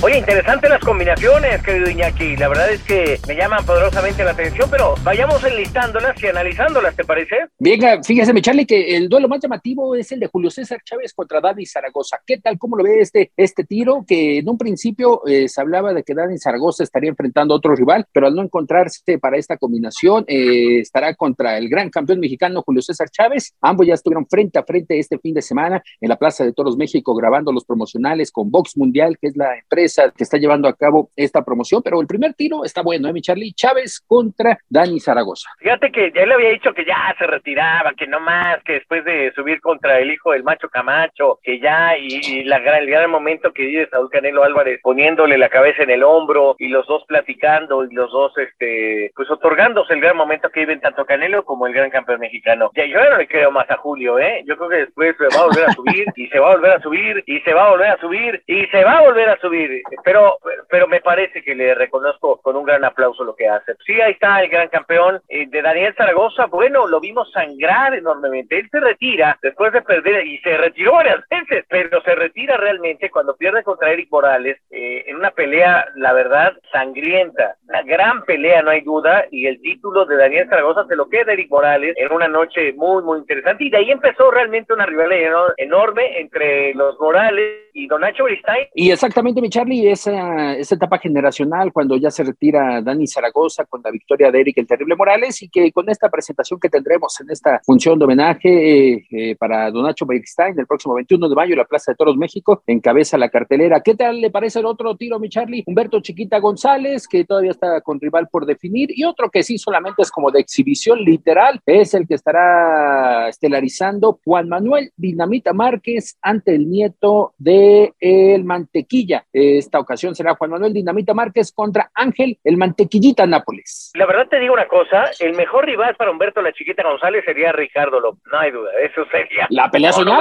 Oye, 0.00 0.18
interesante 0.18 0.68
las 0.68 0.78
combinaciones, 0.78 1.60
querido 1.60 1.90
Iñaki. 1.90 2.36
La 2.36 2.46
verdad 2.46 2.70
es 2.70 2.80
que 2.84 3.18
me 3.26 3.34
llaman 3.34 3.66
poderosamente 3.66 4.22
la 4.22 4.30
atención, 4.30 4.68
pero 4.70 4.94
vayamos 5.02 5.42
enlistándolas 5.42 6.22
y 6.22 6.28
analizándolas, 6.28 6.94
¿te 6.94 7.02
parece? 7.02 7.34
Venga, 7.58 8.00
fíjese, 8.04 8.32
mi 8.32 8.40
Charlie, 8.40 8.64
que 8.64 8.96
el 8.96 9.08
duelo 9.08 9.26
más 9.26 9.40
llamativo 9.40 9.96
es 9.96 10.12
el 10.12 10.20
de 10.20 10.28
Julio 10.28 10.50
César 10.50 10.78
Chávez 10.84 11.12
contra 11.12 11.40
Dani 11.40 11.66
Zaragoza. 11.66 12.20
¿Qué 12.24 12.38
tal? 12.38 12.58
¿Cómo 12.58 12.76
lo 12.76 12.84
ve 12.84 13.00
este, 13.00 13.32
este 13.36 13.64
tiro? 13.64 14.04
Que 14.06 14.38
en 14.38 14.48
un 14.48 14.56
principio 14.56 15.26
eh, 15.26 15.48
se 15.48 15.60
hablaba 15.60 15.92
de 15.92 16.04
que 16.04 16.14
Dani 16.14 16.38
Zaragoza 16.38 16.84
estaría 16.84 17.10
enfrentando 17.10 17.54
a 17.54 17.56
otro 17.56 17.74
rival, 17.74 18.06
pero 18.12 18.28
al 18.28 18.36
no 18.36 18.42
encontrarse 18.42 19.18
para 19.18 19.36
esta 19.36 19.56
combinación, 19.56 20.24
eh, 20.28 20.78
estará 20.78 21.16
contra 21.16 21.58
el 21.58 21.68
gran 21.68 21.90
campeón 21.90 22.20
mexicano 22.20 22.62
Julio 22.64 22.82
César 22.82 23.10
Chávez. 23.10 23.52
Ambos 23.60 23.84
ya 23.88 23.94
estuvieron 23.94 24.28
frente 24.28 24.60
a 24.60 24.62
frente 24.62 24.96
este 24.96 25.18
fin 25.18 25.34
de 25.34 25.42
semana 25.42 25.82
en 26.00 26.08
la 26.08 26.16
Plaza 26.16 26.44
de 26.44 26.52
Toros 26.52 26.76
México 26.76 27.16
grabando 27.16 27.50
los 27.50 27.64
promocionales 27.64 28.30
con 28.30 28.48
Box 28.48 28.76
Mundial, 28.76 29.18
que 29.20 29.26
es 29.26 29.36
la 29.36 29.58
empresa 29.58 29.87
está, 29.88 30.10
que 30.10 30.24
está 30.24 30.38
llevando 30.38 30.68
a 30.68 30.76
cabo 30.76 31.10
esta 31.16 31.44
promoción, 31.44 31.82
pero 31.82 32.00
el 32.00 32.06
primer 32.06 32.34
tiro 32.34 32.64
está 32.64 32.82
bueno, 32.82 33.08
¿eh, 33.08 33.12
mi 33.12 33.20
Charlie? 33.20 33.52
Chávez 33.52 34.00
contra 34.06 34.58
Dani 34.68 35.00
Zaragoza. 35.00 35.50
Fíjate 35.58 35.90
que 35.90 36.12
ya 36.14 36.24
le 36.26 36.34
había 36.34 36.50
dicho 36.50 36.72
que 36.72 36.84
ya 36.84 37.14
se 37.18 37.26
retiraba, 37.26 37.92
que 37.94 38.06
no 38.06 38.20
más, 38.20 38.62
que 38.64 38.74
después 38.74 39.04
de 39.04 39.32
subir 39.34 39.60
contra 39.60 39.98
el 39.98 40.10
hijo 40.10 40.32
del 40.32 40.44
macho 40.44 40.68
Camacho, 40.68 41.38
que 41.42 41.58
ya, 41.60 41.96
y, 41.96 42.44
la 42.44 42.58
gran, 42.60 42.82
el 42.82 42.90
gran 42.90 43.10
momento 43.10 43.52
que 43.52 43.64
vive 43.64 43.88
Saúl 43.90 44.10
Canelo 44.10 44.44
Álvarez 44.44 44.80
poniéndole 44.82 45.38
la 45.38 45.48
cabeza 45.48 45.82
en 45.82 45.90
el 45.90 46.02
hombro 46.02 46.56
y 46.58 46.68
los 46.68 46.86
dos 46.86 47.04
platicando 47.06 47.84
y 47.84 47.92
los 47.94 48.10
dos, 48.12 48.32
este, 48.38 49.10
pues 49.14 49.30
otorgándose 49.30 49.94
el 49.94 50.00
gran 50.00 50.16
momento 50.16 50.50
que 50.50 50.60
viven 50.60 50.80
tanto 50.80 51.04
Canelo 51.04 51.44
como 51.44 51.66
el 51.66 51.72
gran 51.72 51.90
campeón 51.90 52.20
mexicano. 52.20 52.70
Ya, 52.74 52.86
yo 52.86 52.98
no 53.10 53.16
le 53.16 53.26
creo 53.26 53.50
más 53.50 53.70
a 53.70 53.76
Julio, 53.76 54.18
¿eh? 54.18 54.42
Yo 54.46 54.56
creo 54.56 54.68
que 54.68 54.76
después 54.76 55.16
se 55.16 55.36
va 55.36 55.42
a 55.42 55.46
volver 55.46 55.64
a 55.64 55.72
subir 55.72 56.06
y 56.16 56.28
se 56.28 56.38
va 56.38 56.48
a 56.48 56.54
volver 56.54 56.72
a 56.72 56.80
subir 56.80 57.24
y 57.26 57.40
se 57.40 57.54
va 57.54 57.66
a 57.66 57.70
volver 57.70 57.88
a 57.90 58.00
subir 58.00 58.42
y 58.46 58.66
se 58.66 58.84
va 58.84 58.98
a 58.98 59.02
volver 59.02 59.28
a 59.28 59.38
subir. 59.38 59.77
Pero, 60.04 60.38
pero 60.68 60.86
me 60.86 61.00
parece 61.00 61.42
que 61.42 61.54
le 61.54 61.74
reconozco 61.74 62.40
con 62.40 62.56
un 62.56 62.64
gran 62.64 62.84
aplauso 62.84 63.24
lo 63.24 63.34
que 63.34 63.48
hace. 63.48 63.74
Sí, 63.84 64.00
ahí 64.00 64.12
está 64.12 64.42
el 64.42 64.48
gran 64.48 64.68
campeón 64.68 65.20
eh, 65.28 65.46
de 65.48 65.62
Daniel 65.62 65.94
Zaragoza. 65.96 66.46
Bueno, 66.46 66.86
lo 66.86 67.00
vimos 67.00 67.30
sangrar 67.32 67.94
enormemente. 67.94 68.58
Él 68.58 68.68
se 68.70 68.80
retira 68.80 69.38
después 69.42 69.72
de 69.72 69.82
perder 69.82 70.26
y 70.26 70.38
se 70.38 70.56
retiró 70.56 70.92
varias 70.94 71.26
veces, 71.30 71.64
pero 71.68 72.00
se 72.02 72.14
retira 72.14 72.56
realmente 72.56 73.10
cuando 73.10 73.36
pierde 73.36 73.62
contra 73.62 73.92
Eric 73.92 74.08
Morales 74.10 74.58
eh, 74.70 75.04
en 75.06 75.16
una 75.16 75.30
pelea, 75.30 75.86
la 75.96 76.12
verdad, 76.12 76.52
sangrienta. 76.72 77.56
Una 77.68 77.82
gran 77.82 78.24
pelea, 78.24 78.62
no 78.62 78.70
hay 78.70 78.80
duda, 78.80 79.26
y 79.30 79.46
el 79.46 79.60
título 79.60 80.04
de 80.06 80.16
Daniel 80.16 80.48
Zaragoza 80.48 80.86
se 80.86 80.96
lo 80.96 81.08
queda 81.08 81.32
Eric 81.32 81.50
Morales 81.50 81.94
en 81.96 82.12
una 82.12 82.28
noche 82.28 82.72
muy, 82.74 83.02
muy 83.02 83.18
interesante. 83.18 83.64
Y 83.64 83.70
de 83.70 83.78
ahí 83.78 83.90
empezó 83.90 84.30
realmente 84.30 84.72
una 84.72 84.86
rivalidad 84.86 85.54
enorme 85.56 86.20
entre 86.20 86.74
los 86.74 86.98
Morales 86.98 87.67
y 87.78 87.86
Don 87.86 88.00
Nacho 88.00 88.24
Beristain. 88.24 88.66
Y 88.74 88.90
exactamente, 88.90 89.40
mi 89.40 89.48
Charlie, 89.48 89.88
esa, 89.88 90.56
esa 90.56 90.74
etapa 90.74 90.98
generacional 90.98 91.72
cuando 91.72 91.96
ya 91.96 92.10
se 92.10 92.24
retira 92.24 92.82
Dani 92.82 93.06
Zaragoza 93.06 93.64
con 93.66 93.80
la 93.84 93.90
victoria 93.90 94.30
de 94.32 94.40
Eric 94.40 94.58
el 94.58 94.66
Terrible 94.66 94.96
Morales 94.96 95.40
y 95.42 95.48
que 95.48 95.70
con 95.70 95.88
esta 95.88 96.08
presentación 96.08 96.58
que 96.58 96.68
tendremos 96.68 97.20
en 97.20 97.30
esta 97.30 97.60
función 97.64 97.98
de 97.98 98.04
homenaje 98.04 98.94
eh, 98.94 99.06
eh, 99.10 99.36
para 99.36 99.70
Don 99.70 99.84
Nacho 99.84 100.06
Beristain 100.06 100.58
el 100.58 100.66
próximo 100.66 100.94
21 100.94 101.28
de 101.28 101.34
mayo 101.34 101.52
en 101.52 101.58
la 101.58 101.64
Plaza 101.64 101.92
de 101.92 101.96
Toros 101.96 102.16
México, 102.16 102.62
encabeza 102.66 103.16
la 103.16 103.28
cartelera. 103.28 103.80
¿Qué 103.80 103.94
tal 103.94 104.20
le 104.20 104.30
parece 104.30 104.58
el 104.58 104.66
otro 104.66 104.96
tiro, 104.96 105.20
mi 105.20 105.28
Charlie? 105.28 105.62
Humberto 105.66 106.00
Chiquita 106.00 106.40
González, 106.40 107.06
que 107.06 107.24
todavía 107.24 107.52
está 107.52 107.80
con 107.80 108.00
rival 108.00 108.28
por 108.28 108.44
definir, 108.44 108.90
y 108.92 109.04
otro 109.04 109.30
que 109.30 109.44
sí 109.44 109.56
solamente 109.56 110.02
es 110.02 110.10
como 110.10 110.32
de 110.32 110.40
exhibición 110.40 111.00
literal, 111.04 111.60
es 111.64 111.94
el 111.94 112.08
que 112.08 112.14
estará 112.14 113.28
estelarizando 113.28 114.18
Juan 114.24 114.48
Manuel 114.48 114.90
Dinamita 114.96 115.52
Márquez 115.52 116.18
ante 116.22 116.54
el 116.54 116.68
nieto 116.68 117.34
de 117.38 117.67
el 118.00 118.44
Mantequilla. 118.44 119.24
Esta 119.32 119.78
ocasión 119.78 120.14
será 120.14 120.34
Juan 120.34 120.50
Manuel 120.50 120.72
Dinamita 120.72 121.14
Márquez 121.14 121.52
contra 121.52 121.90
Ángel 121.94 122.38
el 122.44 122.56
Mantequillita 122.56 123.26
Nápoles. 123.26 123.92
La 123.94 124.06
verdad 124.06 124.28
te 124.28 124.38
digo 124.38 124.54
una 124.54 124.68
cosa, 124.68 125.10
el 125.20 125.34
mejor 125.34 125.66
rival 125.66 125.94
para 125.96 126.10
Humberto 126.10 126.42
la 126.42 126.52
Chiquita 126.52 126.82
González 126.82 127.24
sería 127.24 127.52
Ricardo 127.52 128.00
López, 128.00 128.22
no 128.30 128.38
hay 128.38 128.50
duda, 128.50 128.70
eso 128.80 129.04
sería. 129.10 129.46
La 129.50 129.70
pelea 129.70 129.92
soñada. 129.92 130.18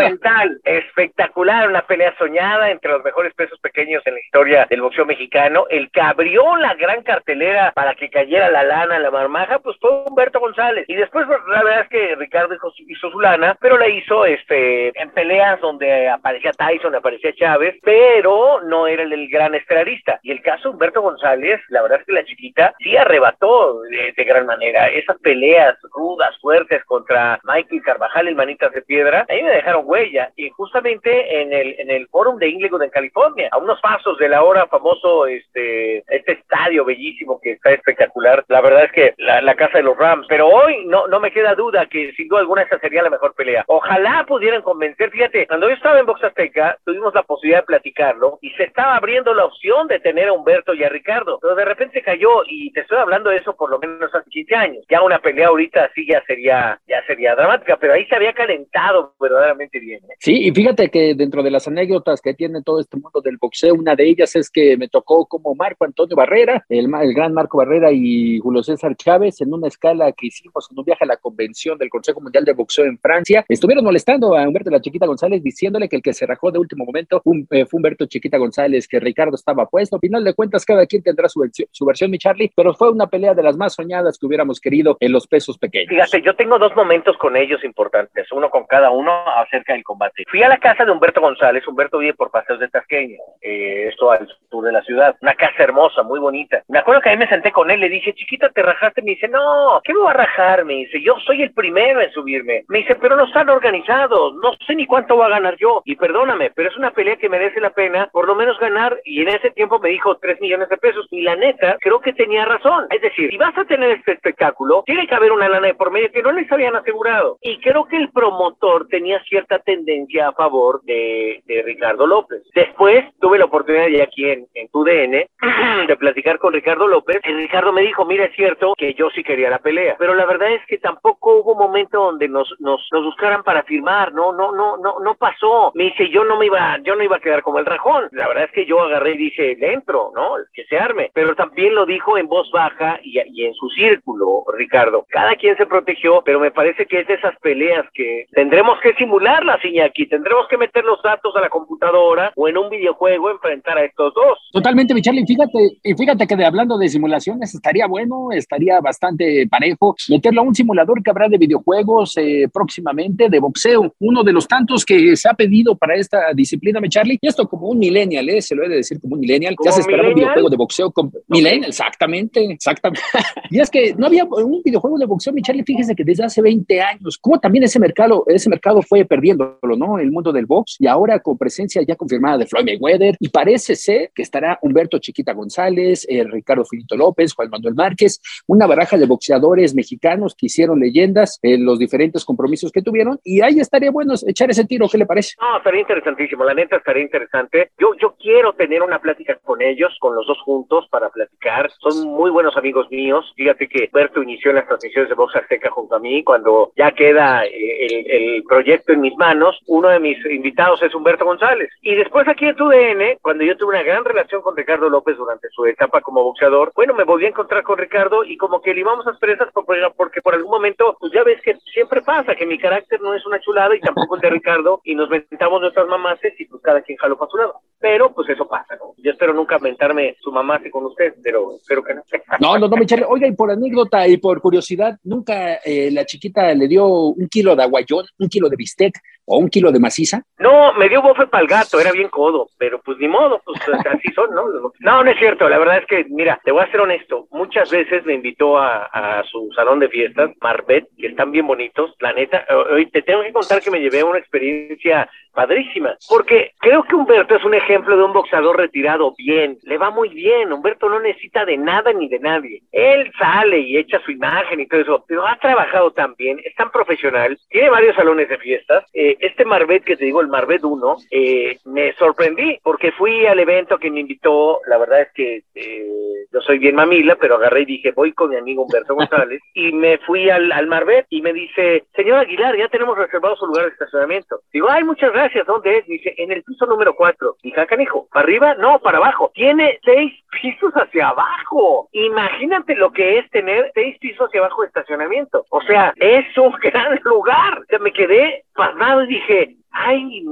Espectacular, 0.63 1.69
una 1.69 1.81
pelea 1.81 2.13
soñada 2.17 2.71
entre 2.71 2.91
los 2.91 3.03
mejores 3.03 3.33
pesos 3.33 3.59
pequeños 3.59 4.01
en 4.05 4.15
la 4.15 4.19
historia 4.19 4.67
del 4.69 4.81
boxeo 4.81 5.05
mexicano. 5.05 5.65
El 5.69 5.89
que 5.91 6.01
abrió 6.01 6.55
la 6.57 6.73
gran 6.75 7.03
cartelera 7.03 7.71
para 7.73 7.95
que 7.95 8.09
cayera 8.09 8.49
la 8.49 8.63
lana, 8.63 8.99
la 8.99 9.11
marmaja, 9.11 9.59
pues 9.59 9.77
fue 9.79 10.03
Humberto 10.05 10.39
González. 10.39 10.85
Y 10.87 10.95
después, 10.95 11.25
pues, 11.27 11.39
la 11.47 11.63
verdad 11.63 11.81
es 11.81 11.89
que 11.89 12.15
Ricardo 12.15 12.55
hizo, 12.55 13.09
su 13.11 13.19
lana, 13.19 13.57
pero 13.59 13.77
la 13.77 13.87
hizo 13.87 14.25
este 14.25 14.87
en 14.99 15.09
peleas 15.11 15.59
donde 15.61 16.09
aparecía 16.09 16.51
Tyson, 16.51 16.95
aparecía 16.95 17.33
Chávez, 17.37 17.75
pero 17.83 18.61
no 18.63 18.87
era 18.87 19.03
el, 19.03 19.27
gran 19.29 19.55
estrellarista. 19.55 20.19
Y 20.23 20.31
el 20.31 20.41
caso 20.41 20.71
Humberto 20.71 21.01
González, 21.01 21.61
la 21.69 21.81
verdad 21.81 21.99
es 21.99 22.05
que 22.05 22.13
la 22.13 22.25
chiquita 22.25 22.73
sí 22.79 22.95
arrebató 22.97 23.81
de, 23.81 24.23
gran 24.23 24.45
manera. 24.45 24.87
Esas 24.89 25.17
peleas 25.19 25.77
rudas, 25.93 26.37
fuertes 26.41 26.83
contra 26.85 27.39
Michael 27.43 27.81
Carvajal, 27.81 28.27
el 28.27 28.35
manitas 28.35 28.71
de 28.73 28.81
piedra, 28.81 29.25
ahí 29.29 29.41
me 29.41 29.51
dejaron 29.51 29.83
huella. 29.85 30.31
Y 30.35 30.49
justamente 30.49 31.41
en 31.41 31.53
el, 31.53 31.75
en 31.79 31.89
el 31.91 32.07
Fórum 32.07 32.37
de 32.37 32.49
Inglewood 32.49 32.83
en 32.83 32.89
California, 32.89 33.49
a 33.51 33.57
unos 33.57 33.79
pasos 33.81 34.17
del 34.17 34.33
ahora 34.33 34.67
famoso 34.67 35.27
este, 35.27 35.99
este 36.13 36.33
estadio 36.33 36.83
bellísimo 36.85 37.39
que 37.41 37.53
está 37.53 37.71
espectacular. 37.71 38.43
La 38.47 38.61
verdad 38.61 38.85
es 38.85 38.91
que 38.91 39.13
la, 39.17 39.41
la 39.41 39.55
casa 39.55 39.77
de 39.77 39.83
los 39.83 39.97
Rams. 39.97 40.25
Pero 40.27 40.47
hoy 40.47 40.85
no, 40.85 41.07
no 41.07 41.19
me 41.19 41.31
queda 41.31 41.55
duda 41.55 41.85
que 41.85 42.11
sin 42.13 42.27
duda 42.27 42.41
alguna 42.41 42.63
esa 42.63 42.79
sería 42.79 43.03
la 43.03 43.09
mejor 43.09 43.33
pelea. 43.35 43.63
Ojalá 43.67 44.25
pudieran 44.27 44.61
convencer. 44.61 45.09
Fíjate, 45.11 45.47
cuando 45.47 45.69
yo 45.69 45.75
estaba 45.75 45.99
en 45.99 46.05
Box 46.05 46.23
Azteca, 46.23 46.77
tuvimos 46.85 47.15
la 47.17 47.23
posibilidad 47.23 47.61
de 47.61 47.65
platicarlo 47.65 48.37
y 48.41 48.51
se 48.51 48.63
estaba 48.63 48.95
abriendo 48.95 49.33
la 49.33 49.45
opción 49.45 49.87
de 49.87 49.99
tener 49.99 50.27
a 50.27 50.33
Humberto 50.33 50.73
y 50.73 50.83
a 50.83 50.89
Ricardo, 50.89 51.39
pero 51.41 51.55
de 51.55 51.65
repente 51.65 52.01
cayó 52.01 52.43
y 52.47 52.71
te 52.71 52.81
estoy 52.81 52.99
hablando 52.99 53.29
de 53.29 53.37
eso 53.37 53.55
por 53.55 53.71
lo 53.71 53.79
menos 53.79 54.13
hace 54.13 54.29
15 54.29 54.55
años. 54.55 54.85
Ya 54.89 55.01
una 55.01 55.19
pelea 55.19 55.47
ahorita 55.47 55.85
así 55.85 56.05
ya 56.07 56.23
sería 56.25 56.79
ya 56.87 57.03
sería 57.07 57.35
dramática, 57.35 57.77
pero 57.79 57.93
ahí 57.93 58.05
se 58.05 58.15
había 58.15 58.33
calentado 58.33 59.15
verdaderamente 59.19 59.79
bien. 59.79 60.03
¿eh? 60.03 60.15
Sí, 60.19 60.47
y 60.47 60.51
fíjate 60.51 60.89
que 60.89 61.15
dentro 61.15 61.41
de 61.41 61.51
las 61.51 61.67
anécdotas 61.67 62.21
que 62.21 62.33
tiene 62.33 62.61
todo 62.61 62.79
este 62.79 62.97
mundo 62.97 63.21
del 63.21 63.37
boxeo, 63.37 63.73
una 63.73 63.95
de 63.95 64.07
ellas 64.07 64.35
es 64.35 64.49
que 64.49 64.77
me 64.77 64.87
tocó 64.87 65.25
como 65.25 65.55
Marco 65.55 65.85
Antonio 65.85 66.15
Barrera, 66.15 66.63
el, 66.69 66.89
el 67.01 67.13
gran 67.13 67.33
Marco 67.33 67.57
Barrera 67.57 67.91
y 67.91 68.39
Julio 68.39 68.61
César 68.61 68.95
Chávez 68.95 69.41
en 69.41 69.53
una 69.53 69.67
escala 69.67 70.11
que 70.11 70.27
hicimos 70.27 70.67
en 70.71 70.77
un 70.77 70.85
viaje 70.85 71.03
a 71.03 71.07
la 71.07 71.17
convención 71.17 71.77
del 71.77 71.89
Consejo 71.89 72.21
Mundial 72.21 72.45
de 72.45 72.53
Boxeo 72.53 72.85
en 72.85 72.99
Francia, 72.99 73.45
estuvieron 73.49 73.83
molestando 73.83 74.35
a 74.35 74.47
Humberto 74.47 74.69
la 74.69 74.81
Chiquita 74.81 75.05
González 75.05 75.41
diciéndole 75.41 75.89
que 75.89 75.95
el 75.95 76.01
que 76.01 76.13
se 76.13 76.25
rajó 76.25 76.51
de 76.51 76.59
último 76.59 76.85
momento 76.85 77.06
eh, 77.51 77.65
fue 77.65 77.77
Humberto 77.77 78.05
Chiquita 78.05 78.37
González, 78.37 78.87
que 78.87 78.99
Ricardo 78.99 79.35
estaba 79.35 79.65
puesto. 79.65 79.95
Al 79.95 80.01
final 80.01 80.23
de 80.23 80.33
cuentas, 80.33 80.65
cada 80.65 80.85
quien 80.85 81.03
tendrá 81.03 81.29
su, 81.29 81.47
su 81.71 81.85
versión, 81.85 82.11
mi 82.11 82.17
Charlie, 82.17 82.51
pero 82.55 82.73
fue 82.73 82.91
una 82.91 83.07
pelea 83.07 83.33
de 83.33 83.43
las 83.43 83.57
más 83.57 83.73
soñadas 83.73 84.17
que 84.17 84.25
hubiéramos 84.25 84.59
querido 84.59 84.97
en 84.99 85.11
los 85.11 85.27
pesos 85.27 85.57
pequeños. 85.57 85.89
Fíjate, 85.89 86.21
yo 86.21 86.35
tengo 86.35 86.59
dos 86.59 86.75
momentos 86.75 87.17
con 87.17 87.35
ellos 87.35 87.63
importantes, 87.63 88.31
uno 88.31 88.49
con 88.49 88.65
cada 88.65 88.91
uno 88.91 89.11
acerca 89.37 89.73
del 89.73 89.83
combate. 89.83 90.23
Fui 90.29 90.43
a 90.43 90.49
la 90.49 90.57
casa 90.57 90.85
de 90.85 90.91
Humberto 90.91 91.21
González, 91.21 91.67
Humberto 91.67 91.99
vive 91.99 92.13
por 92.13 92.31
Paseos 92.31 92.59
de 92.59 92.67
Tasqueña, 92.67 93.17
eh, 93.41 93.87
esto 93.89 94.11
al 94.11 94.27
sur 94.49 94.65
de 94.65 94.71
la 94.71 94.81
ciudad, 94.83 95.15
una 95.21 95.35
casa 95.35 95.63
hermosa, 95.63 96.03
muy 96.03 96.19
bonita. 96.19 96.63
Me 96.67 96.79
acuerdo 96.79 97.01
que 97.01 97.09
ahí 97.09 97.17
me 97.17 97.29
senté 97.29 97.51
con 97.51 97.71
él, 97.71 97.79
le 97.79 97.89
dije, 97.89 98.13
chiquita, 98.13 98.49
te 98.49 98.61
rajaste, 98.61 99.01
me 99.01 99.11
dice, 99.11 99.27
no, 99.27 99.81
¿qué 99.83 99.93
me 99.93 100.01
va 100.01 100.11
a 100.11 100.13
rajar? 100.13 100.65
Me 100.65 100.73
dice, 100.73 101.01
yo 101.01 101.15
soy 101.25 101.41
el 101.41 101.51
primero 101.51 102.01
en 102.01 102.11
subirme. 102.11 102.65
Me 102.67 102.79
dice, 102.79 102.95
pero 102.95 103.15
no 103.15 103.25
están 103.25 103.49
organizados, 103.49 104.35
no 104.35 104.53
sé 104.65 104.75
ni 104.75 104.85
cuánto 104.85 105.17
va 105.17 105.27
a 105.27 105.29
ganar 105.29 105.55
yo. 105.57 105.81
Y 105.85 105.95
perdóname, 105.95 106.51
pero 106.55 106.69
es 106.69 106.77
una 106.77 106.91
pelea 106.97 107.15
que 107.17 107.29
merece 107.29 107.61
la 107.61 107.69
pena 107.69 108.09
por 108.11 108.27
lo 108.27 108.35
menos 108.35 108.59
ganar. 108.59 108.99
Y 109.05 109.21
en 109.21 109.29
ese 109.29 109.51
tiempo 109.51 109.79
me 109.79 109.89
dijo 109.89 110.17
3 110.17 110.41
millones 110.41 110.67
de 110.69 110.77
pesos. 110.77 111.07
Y 111.11 111.21
la 111.21 111.35
neta, 111.35 111.77
creo 111.79 112.01
que 112.01 112.13
tenía 112.13 112.43
razón. 112.43 112.87
Es 112.89 113.01
decir, 113.01 113.29
si 113.29 113.37
vas 113.37 113.55
a 113.55 113.65
tener 113.65 113.91
este 113.91 114.13
espectáculo, 114.13 114.83
tiene 114.85 115.05
que 115.05 115.15
haber 115.15 115.31
una 115.31 115.47
lana 115.47 115.67
de 115.67 115.75
por 115.75 115.91
medio 115.91 116.11
que 116.11 116.23
no 116.23 116.31
les 116.31 116.51
habían 116.51 116.75
asegurado. 116.75 117.37
Y 117.41 117.59
creo 117.59 117.85
que 117.85 117.97
el 117.97 118.09
promotor 118.09 118.87
tenía 118.87 119.21
cierta 119.23 119.59
tendencia 119.59 120.29
a 120.29 120.33
favor 120.33 120.81
de, 120.83 121.43
de 121.45 121.61
Ricardo 121.61 122.07
López. 122.07 122.41
Después 122.55 123.05
tuve 123.19 123.37
la 123.37 123.45
oportunidad 123.45 123.87
de 123.87 124.01
aquí 124.01 124.27
en, 124.27 124.47
en 124.55 124.67
TUDN 124.69 125.25
de 125.87 125.97
platicar 125.97 126.39
con 126.39 126.53
Ricardo 126.53 126.87
López. 126.87 127.21
Y 127.23 127.33
Ricardo 127.33 127.71
me 127.71 127.81
dijo, 127.81 128.05
mira, 128.05 128.25
es 128.25 128.35
cierto 128.35 128.73
que 128.75 128.95
yo 128.95 129.09
sí 129.11 129.23
quería 129.23 129.51
la 129.51 129.59
pelea. 129.59 129.95
Pero 129.99 130.15
la 130.15 130.25
verdad 130.25 130.51
es 130.51 130.65
que 130.67 130.79
tampoco 130.79 131.37
hubo 131.37 131.55
momento 131.55 132.01
donde 132.01 132.27
nos, 132.27 132.51
nos, 132.59 132.81
nos 132.91 133.03
buscaran 133.03 133.43
para 133.43 133.63
firmar. 133.63 134.13
No, 134.13 134.33
no, 134.33 134.51
no, 134.51 134.77
no, 134.77 134.99
no 134.99 135.15
pasó. 135.15 135.71
Me 135.75 135.85
dice, 135.85 136.09
yo 136.09 136.23
no 136.23 136.37
me 136.37 136.47
iba, 136.47 136.77
yo 136.87 136.95
no 136.95 137.03
iba 137.03 137.17
a 137.17 137.19
quedar 137.19 137.43
como 137.43 137.59
el 137.59 137.65
rajón. 137.65 138.07
La 138.11 138.27
verdad 138.27 138.45
es 138.45 138.51
que 138.51 138.65
yo 138.65 138.79
agarré 138.81 139.15
y 139.15 139.17
dije, 139.17 139.55
dentro, 139.57 140.11
¿no? 140.15 140.37
Que 140.53 140.63
se 140.65 140.77
arme. 140.77 141.11
Pero 141.13 141.35
también 141.35 141.75
lo 141.75 141.85
dijo 141.85 142.17
en 142.17 142.27
voz 142.27 142.49
baja 142.51 142.99
y, 143.03 143.19
y 143.19 143.45
en 143.45 143.53
su 143.53 143.69
círculo, 143.69 144.45
Ricardo. 144.57 145.05
Cada 145.09 145.35
quien 145.35 145.57
se 145.57 145.65
protegió, 145.65 146.21
pero 146.23 146.39
me 146.39 146.51
parece 146.51 146.85
que 146.85 147.01
es 147.01 147.07
de 147.07 147.15
esas 147.15 147.37
peleas 147.39 147.85
que 147.93 148.25
tendremos 148.31 148.79
que 148.81 148.93
simularlas, 148.93 149.63
Iñaki. 149.63 150.07
Tendremos 150.07 150.47
que 150.47 150.57
meter 150.57 150.85
los 150.85 151.01
datos 151.03 151.35
a 151.35 151.41
la 151.41 151.49
computadora 151.49 152.31
o 152.35 152.47
en 152.47 152.57
un 152.57 152.69
videojuego 152.69 153.31
enfrentar 153.31 153.77
a 153.77 153.83
estos 153.83 154.13
dos. 154.13 154.39
Totalmente, 154.53 154.93
mi 154.93 155.01
Charlie. 155.01 155.25
Fíjate, 155.27 155.79
y 155.83 155.93
fíjate 155.93 156.25
que 156.25 156.35
de, 156.35 156.45
hablando 156.45 156.77
de 156.77 156.87
simulaciones, 156.87 157.53
estaría 157.53 157.87
bueno, 157.87 158.29
estaría 158.31 158.79
bastante 158.79 159.47
parejo 159.49 159.95
meterlo 160.09 160.41
a 160.41 160.45
un 160.45 160.55
simulador 160.55 161.03
que 161.03 161.09
habrá 161.09 161.27
de 161.27 161.37
videojuegos 161.37 162.15
eh, 162.17 162.47
próximamente, 162.53 163.29
de 163.29 163.39
boxeo. 163.39 163.93
Uno 163.99 164.23
de 164.23 164.31
los 164.31 164.47
tantos 164.47 164.85
que 164.85 165.15
se 165.17 165.27
ha 165.27 165.33
pedido 165.33 165.75
para 165.75 165.95
esta 165.95 166.33
disciplina, 166.33 166.76
mi 166.81 166.89
Charlie. 166.89 167.17
Y 167.21 167.27
esto 167.27 167.47
como 167.47 167.69
un 167.69 167.79
millennial, 167.79 168.27
¿eh? 168.29 168.41
se 168.41 168.55
lo 168.55 168.63
he 168.63 168.69
de 168.69 168.77
decir 168.77 168.99
como 168.99 169.15
un 169.15 169.21
millennial. 169.21 169.55
Ya 169.63 169.71
se 169.71 169.81
esperaba 169.81 170.09
un 170.09 170.15
videojuego 170.15 170.49
de 170.49 170.57
boxeo 170.57 170.91
con 170.91 171.11
millennial, 171.27 171.69
exactamente, 171.69 172.43
exactamente. 172.45 173.01
y 173.49 173.59
es 173.59 173.69
que 173.69 173.93
no 173.95 174.07
había 174.07 174.25
un 174.25 174.61
videojuego 174.63 174.97
de 174.97 175.05
boxeo, 175.05 175.33
mi 175.33 175.41
Charlie, 175.41 175.63
fíjese 175.63 175.95
que 175.95 176.03
desde 176.03 176.25
hace 176.25 176.41
20 176.41 176.81
años, 176.81 177.17
como 177.17 177.39
también 177.39 177.63
ese 177.63 177.79
mercado, 177.79 178.23
ese 178.27 178.49
mercado 178.49 178.81
fue 178.81 179.05
perdiéndolo, 179.05 179.75
¿no? 179.77 179.99
El 179.99 180.11
mundo 180.11 180.31
del 180.31 180.45
box 180.45 180.77
y 180.79 180.87
ahora 180.87 181.19
con 181.19 181.37
presencia 181.37 181.81
ya 181.87 181.95
confirmada 181.95 182.37
de 182.37 182.45
Floyd 182.45 182.65
Mayweather 182.65 183.15
y 183.19 183.29
parece 183.29 183.75
ser 183.75 184.11
que 184.13 184.21
estará 184.21 184.59
Humberto 184.61 184.99
Chiquita 184.99 185.33
González, 185.33 186.05
eh, 186.09 186.23
Ricardo 186.23 186.65
Finito 186.65 186.95
López, 186.95 187.33
Juan 187.33 187.49
Manuel 187.49 187.75
Márquez, 187.75 188.21
una 188.47 188.67
baraja 188.67 188.97
de 188.97 189.05
boxeadores 189.05 189.73
mexicanos 189.73 190.35
que 190.35 190.47
hicieron 190.47 190.79
leyendas 190.79 191.39
en 191.41 191.65
los 191.65 191.79
diferentes 191.79 192.25
compromisos 192.25 192.71
que 192.71 192.81
tuvieron 192.81 193.19
y 193.23 193.41
ahí 193.41 193.59
estaría 193.59 193.91
bueno 193.91 194.13
echar 194.25 194.49
ese 194.49 194.65
tiro, 194.65 194.87
¿qué 194.89 194.97
le 194.97 195.05
parece? 195.05 195.35
No, 195.39 195.57
estaría 195.57 195.81
interesantísimo, 195.81 196.43
la 196.43 196.53
neta 196.53 196.66
momento 196.67 196.77
estaría 196.77 197.03
interesante. 197.03 197.71
Yo, 197.77 197.93
yo 197.99 198.15
quiero 198.19 198.53
tener 198.53 198.81
una 198.81 198.99
plática 198.99 199.37
con 199.43 199.61
ellos, 199.61 199.95
con 199.99 200.15
los 200.15 200.25
dos 200.27 200.39
juntos, 200.41 200.87
para 200.89 201.09
platicar. 201.09 201.69
Son 201.79 202.07
muy 202.07 202.29
buenos 202.31 202.57
amigos 202.57 202.89
míos. 202.89 203.31
Fíjate 203.35 203.67
que 203.67 203.89
Berto 203.91 204.21
inició 204.21 204.51
en 204.51 204.57
las 204.57 204.67
transmisiones 204.67 205.09
de 205.09 205.15
Vox 205.15 205.35
Azteca 205.35 205.69
junto 205.69 205.95
a 205.95 205.99
mí. 205.99 206.23
Cuando 206.23 206.71
ya 206.75 206.91
queda 206.91 207.45
eh, 207.45 207.85
el, 207.85 208.11
el 208.11 208.43
proyecto 208.43 208.93
en 208.93 209.01
mis 209.01 209.15
manos, 209.17 209.59
uno 209.67 209.89
de 209.89 209.99
mis 209.99 210.17
invitados 210.25 210.81
es 210.83 210.93
Humberto 210.93 211.25
González. 211.25 211.69
Y 211.81 211.95
después 211.95 212.27
aquí 212.27 212.45
en 212.45 212.55
TUDN, 212.55 213.17
cuando 213.21 213.43
yo 213.43 213.57
tuve 213.57 213.75
una 213.75 213.83
gran 213.83 214.03
relación 214.05 214.41
con 214.41 214.55
Ricardo 214.55 214.89
López 214.89 215.17
durante 215.17 215.49
su 215.49 215.65
etapa 215.65 216.01
como 216.01 216.23
boxeador, 216.23 216.71
bueno, 216.75 216.93
me 216.93 217.03
volví 217.03 217.25
a 217.25 217.29
encontrar 217.29 217.63
con 217.63 217.77
Ricardo 217.77 218.23
y 218.23 218.37
como 218.37 218.61
que 218.61 218.73
le 218.73 218.81
íbamos 218.81 219.05
a 219.07 219.17
presas 219.17 219.49
porque 219.95 220.21
por 220.21 220.33
algún 220.33 220.51
momento, 220.51 220.95
pues 220.99 221.11
ya 221.11 221.23
ves 221.23 221.41
que 221.41 221.55
siempre 221.73 222.01
pasa, 222.01 222.35
que 222.35 222.45
mi 222.45 222.57
carácter 222.57 223.01
no 223.01 223.13
es 223.13 223.25
una 223.25 223.39
chulada 223.39 223.75
y 223.75 223.79
tampoco 223.79 224.15
el 224.15 224.21
de 224.21 224.29
Ricardo 224.29 224.81
y 224.83 224.95
nos 224.95 225.09
mentamos 225.09 225.61
nuestras 225.61 225.87
mamaces 225.87 226.33
y 226.39 226.45
pues 226.57 226.63
cada 226.63 226.81
quien 226.81 226.97
jaló 226.97 227.17
para 227.17 227.31
su 227.31 227.37
lado. 227.37 227.61
Pero 227.79 228.13
pues 228.13 228.29
eso 228.29 228.47
pasa, 228.47 228.75
¿no? 228.75 228.93
Yo 228.97 229.11
espero 229.11 229.33
nunca 229.33 229.59
mentarme 229.59 230.15
su 230.19 230.31
mamase 230.31 230.71
con 230.71 230.85
usted, 230.85 231.13
pero 231.23 231.55
espero 231.55 231.83
que 231.83 231.93
no. 231.93 232.03
No, 232.39 232.57
no, 232.57 232.67
no, 232.67 232.77
Michelle. 232.77 233.05
Oiga, 233.07 233.27
y 233.27 233.31
por 233.33 233.51
anécdota 233.51 234.07
y 234.07 234.17
por 234.17 234.41
curiosidad, 234.41 234.97
¿nunca 235.03 235.55
eh, 235.65 235.89
la 235.91 236.05
chiquita 236.05 236.53
le 236.53 236.67
dio 236.67 236.87
un 236.87 237.27
kilo 237.27 237.55
de 237.55 237.63
aguayón, 237.63 238.05
un 238.19 238.29
kilo 238.29 238.49
de 238.49 238.55
bistec 238.55 238.95
o 239.25 239.37
un 239.37 239.49
kilo 239.49 239.71
de 239.71 239.79
maciza? 239.79 240.23
No, 240.39 240.73
me 240.73 240.87
dio 240.87 241.01
bofe 241.01 241.27
para 241.27 241.41
el 241.41 241.49
gato, 241.49 241.79
era 241.79 241.91
bien 241.91 242.09
codo, 242.09 242.47
pero 242.57 242.81
pues 242.81 242.97
ni 242.97 243.07
modo, 243.07 243.41
pues 243.45 243.59
así 243.85 244.11
son, 244.13 244.33
¿no? 244.33 244.45
No, 244.79 245.03
no 245.03 245.11
es 245.11 245.19
cierto, 245.19 245.49
la 245.49 245.57
verdad 245.57 245.79
es 245.79 245.85
que, 245.85 246.05
mira, 246.09 246.39
te 246.43 246.51
voy 246.51 246.63
a 246.63 246.71
ser 246.71 246.81
honesto, 246.81 247.27
muchas 247.31 247.69
veces 247.69 248.05
me 248.05 248.13
invitó 248.13 248.57
a, 248.57 248.85
a 248.85 249.23
su 249.23 249.49
salón 249.53 249.79
de 249.79 249.89
fiestas, 249.89 250.31
Marbet, 250.41 250.87
que 250.97 251.07
están 251.07 251.31
bien 251.31 251.45
bonitos, 251.45 251.93
la 251.99 252.13
neta, 252.13 252.45
hoy 252.71 252.89
te 252.89 253.01
tengo 253.01 253.21
que 253.23 253.33
contar 253.33 253.61
que 253.61 253.71
me 253.71 253.81
llevé 253.81 254.03
una 254.03 254.19
experiencia 254.19 255.09
padrísima, 255.33 255.95
porque 256.07 256.51
creo 256.59 256.83
que 256.83 256.95
Humberto 256.95 257.35
es 257.35 257.43
un 257.43 257.53
ejemplo 257.53 257.66
de 257.67 258.03
un 258.03 258.13
boxeador 258.13 258.57
retirado 258.57 259.13
bien, 259.17 259.57
le 259.63 259.77
va 259.77 259.89
muy 259.89 260.09
bien, 260.09 260.51
Humberto 260.51 260.89
no 260.89 260.99
necesita 260.99 261.45
de 261.45 261.57
nada 261.57 261.91
ni 261.93 262.07
de 262.07 262.19
nadie, 262.19 262.61
él 262.71 263.11
sale 263.19 263.59
y 263.59 263.77
echa 263.77 263.99
su 263.99 264.11
imagen 264.11 264.59
y 264.59 264.67
todo 264.67 264.81
eso, 264.81 265.05
pero 265.07 265.27
ha 265.27 265.37
trabajado 265.37 265.91
tan 265.91 266.15
bien, 266.15 266.39
es 266.43 266.55
tan 266.55 266.71
profesional, 266.71 267.37
tiene 267.49 267.69
varios 267.69 267.95
salones 267.95 268.29
de 268.29 268.37
fiestas, 268.37 268.85
eh, 268.93 269.17
este 269.19 269.45
Marbet 269.45 269.83
que 269.83 269.97
te 269.97 270.05
digo, 270.05 270.21
el 270.21 270.27
Marbet 270.27 270.63
1, 270.63 270.97
eh, 271.11 271.57
me 271.65 271.93
sorprendí, 271.93 272.59
porque 272.63 272.91
fui 272.91 273.25
al 273.25 273.39
evento 273.39 273.77
que 273.77 273.91
me 273.91 274.01
invitó, 274.01 274.59
la 274.67 274.77
verdad 274.77 275.01
es 275.01 275.11
que 275.13 275.41
eh, 275.55 275.87
yo 276.31 276.41
soy 276.41 276.59
bien 276.59 276.75
mamila, 276.75 277.15
pero 277.15 277.35
agarré 277.35 277.61
y 277.61 277.65
dije, 277.65 277.91
voy 277.91 278.13
con 278.13 278.29
mi 278.29 278.37
amigo 278.37 278.63
Humberto 278.63 278.95
González, 278.95 279.41
y 279.53 279.71
me 279.73 279.97
fui 279.99 280.29
al, 280.29 280.51
al 280.51 280.67
Marbet 280.67 281.05
y 281.09 281.21
me 281.21 281.33
dice, 281.33 281.83
señor 281.95 282.19
Aguilar, 282.19 282.55
ya 282.57 282.69
tenemos 282.69 282.97
reservado 282.97 283.35
su 283.35 283.47
lugar 283.47 283.65
de 283.65 283.71
estacionamiento. 283.71 284.39
Digo, 284.53 284.67
ay, 284.69 284.83
muchas 284.83 285.11
gracias 285.11 285.45
¿dónde 285.47 285.77
es? 285.77 285.87
Dice, 285.87 286.13
en 286.17 286.31
el 286.31 286.43
piso 286.43 286.65
número 286.65 286.95
4. 286.95 287.37
Dije, 287.41 287.56
acá, 287.63 287.81
hijo, 287.81 288.07
¿para 288.11 288.23
arriba? 288.23 288.55
No, 288.55 288.79
para 288.79 288.97
abajo. 288.97 289.31
Tiene 289.33 289.79
seis 289.83 290.13
pisos 290.41 290.73
hacia 290.73 291.09
abajo. 291.09 291.89
Imagínate 291.91 292.75
lo 292.75 292.91
que 292.91 293.19
es 293.19 293.29
tener 293.31 293.71
seis 293.73 293.97
pisos 293.99 294.27
hacia 294.27 294.41
abajo 294.41 294.61
de 294.61 294.67
estacionamiento. 294.67 295.45
O 295.49 295.61
sea, 295.61 295.93
es 295.97 296.37
un 296.37 296.51
gran 296.61 296.99
lugar. 297.03 297.61
O 297.69 297.79
me 297.79 297.91
quedé 297.91 298.43
pasmado 298.57 299.03
y 299.03 299.07
dije, 299.07 299.55
ay, 299.71 300.23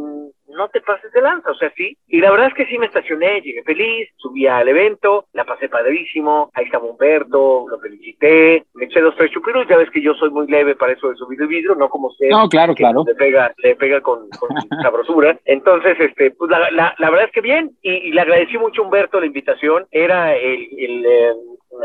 no 0.55 0.69
te 0.69 0.81
pases 0.81 1.11
de 1.11 1.21
lanza, 1.21 1.51
o 1.51 1.55
sea, 1.55 1.71
sí. 1.75 1.97
Y 2.07 2.19
la 2.19 2.31
verdad 2.31 2.47
es 2.47 2.53
que 2.53 2.65
sí 2.65 2.77
me 2.77 2.85
estacioné, 2.85 3.41
llegué 3.41 3.63
feliz, 3.63 4.09
subí 4.17 4.47
al 4.47 4.67
evento, 4.67 5.25
la 5.33 5.43
pasé 5.43 5.69
padrísimo, 5.69 6.49
ahí 6.53 6.65
estaba 6.65 6.85
Humberto, 6.85 7.65
lo 7.69 7.79
felicité, 7.79 8.65
me 8.73 8.85
eché 8.85 9.01
dos, 9.01 9.15
tres 9.15 9.31
chupiros, 9.31 9.67
ya 9.67 9.77
ves 9.77 9.89
que 9.91 10.01
yo 10.01 10.13
soy 10.15 10.29
muy 10.29 10.47
leve 10.47 10.75
para 10.75 10.93
eso 10.93 11.09
de 11.09 11.15
subir 11.15 11.41
el 11.41 11.47
vidrio, 11.47 11.75
no 11.75 11.89
como 11.89 12.07
usted. 12.07 12.29
No, 12.29 12.47
claro, 12.49 12.73
claro. 12.73 13.03
Le 13.05 13.15
pega, 13.15 13.53
le 13.57 13.75
pega 13.75 14.01
con, 14.01 14.29
con 14.29 14.49
sabrosura. 14.81 15.37
Entonces, 15.45 15.99
este, 15.99 16.31
pues 16.31 16.49
la, 16.49 16.71
la, 16.71 16.95
la, 16.97 17.09
verdad 17.09 17.27
es 17.27 17.31
que 17.31 17.41
bien, 17.41 17.71
y, 17.81 17.91
y, 17.91 18.11
le 18.11 18.21
agradecí 18.21 18.57
mucho 18.57 18.81
a 18.81 18.85
Humberto 18.85 19.19
la 19.19 19.25
invitación, 19.25 19.85
era 19.91 20.35
el, 20.35 20.67
el, 20.77 21.05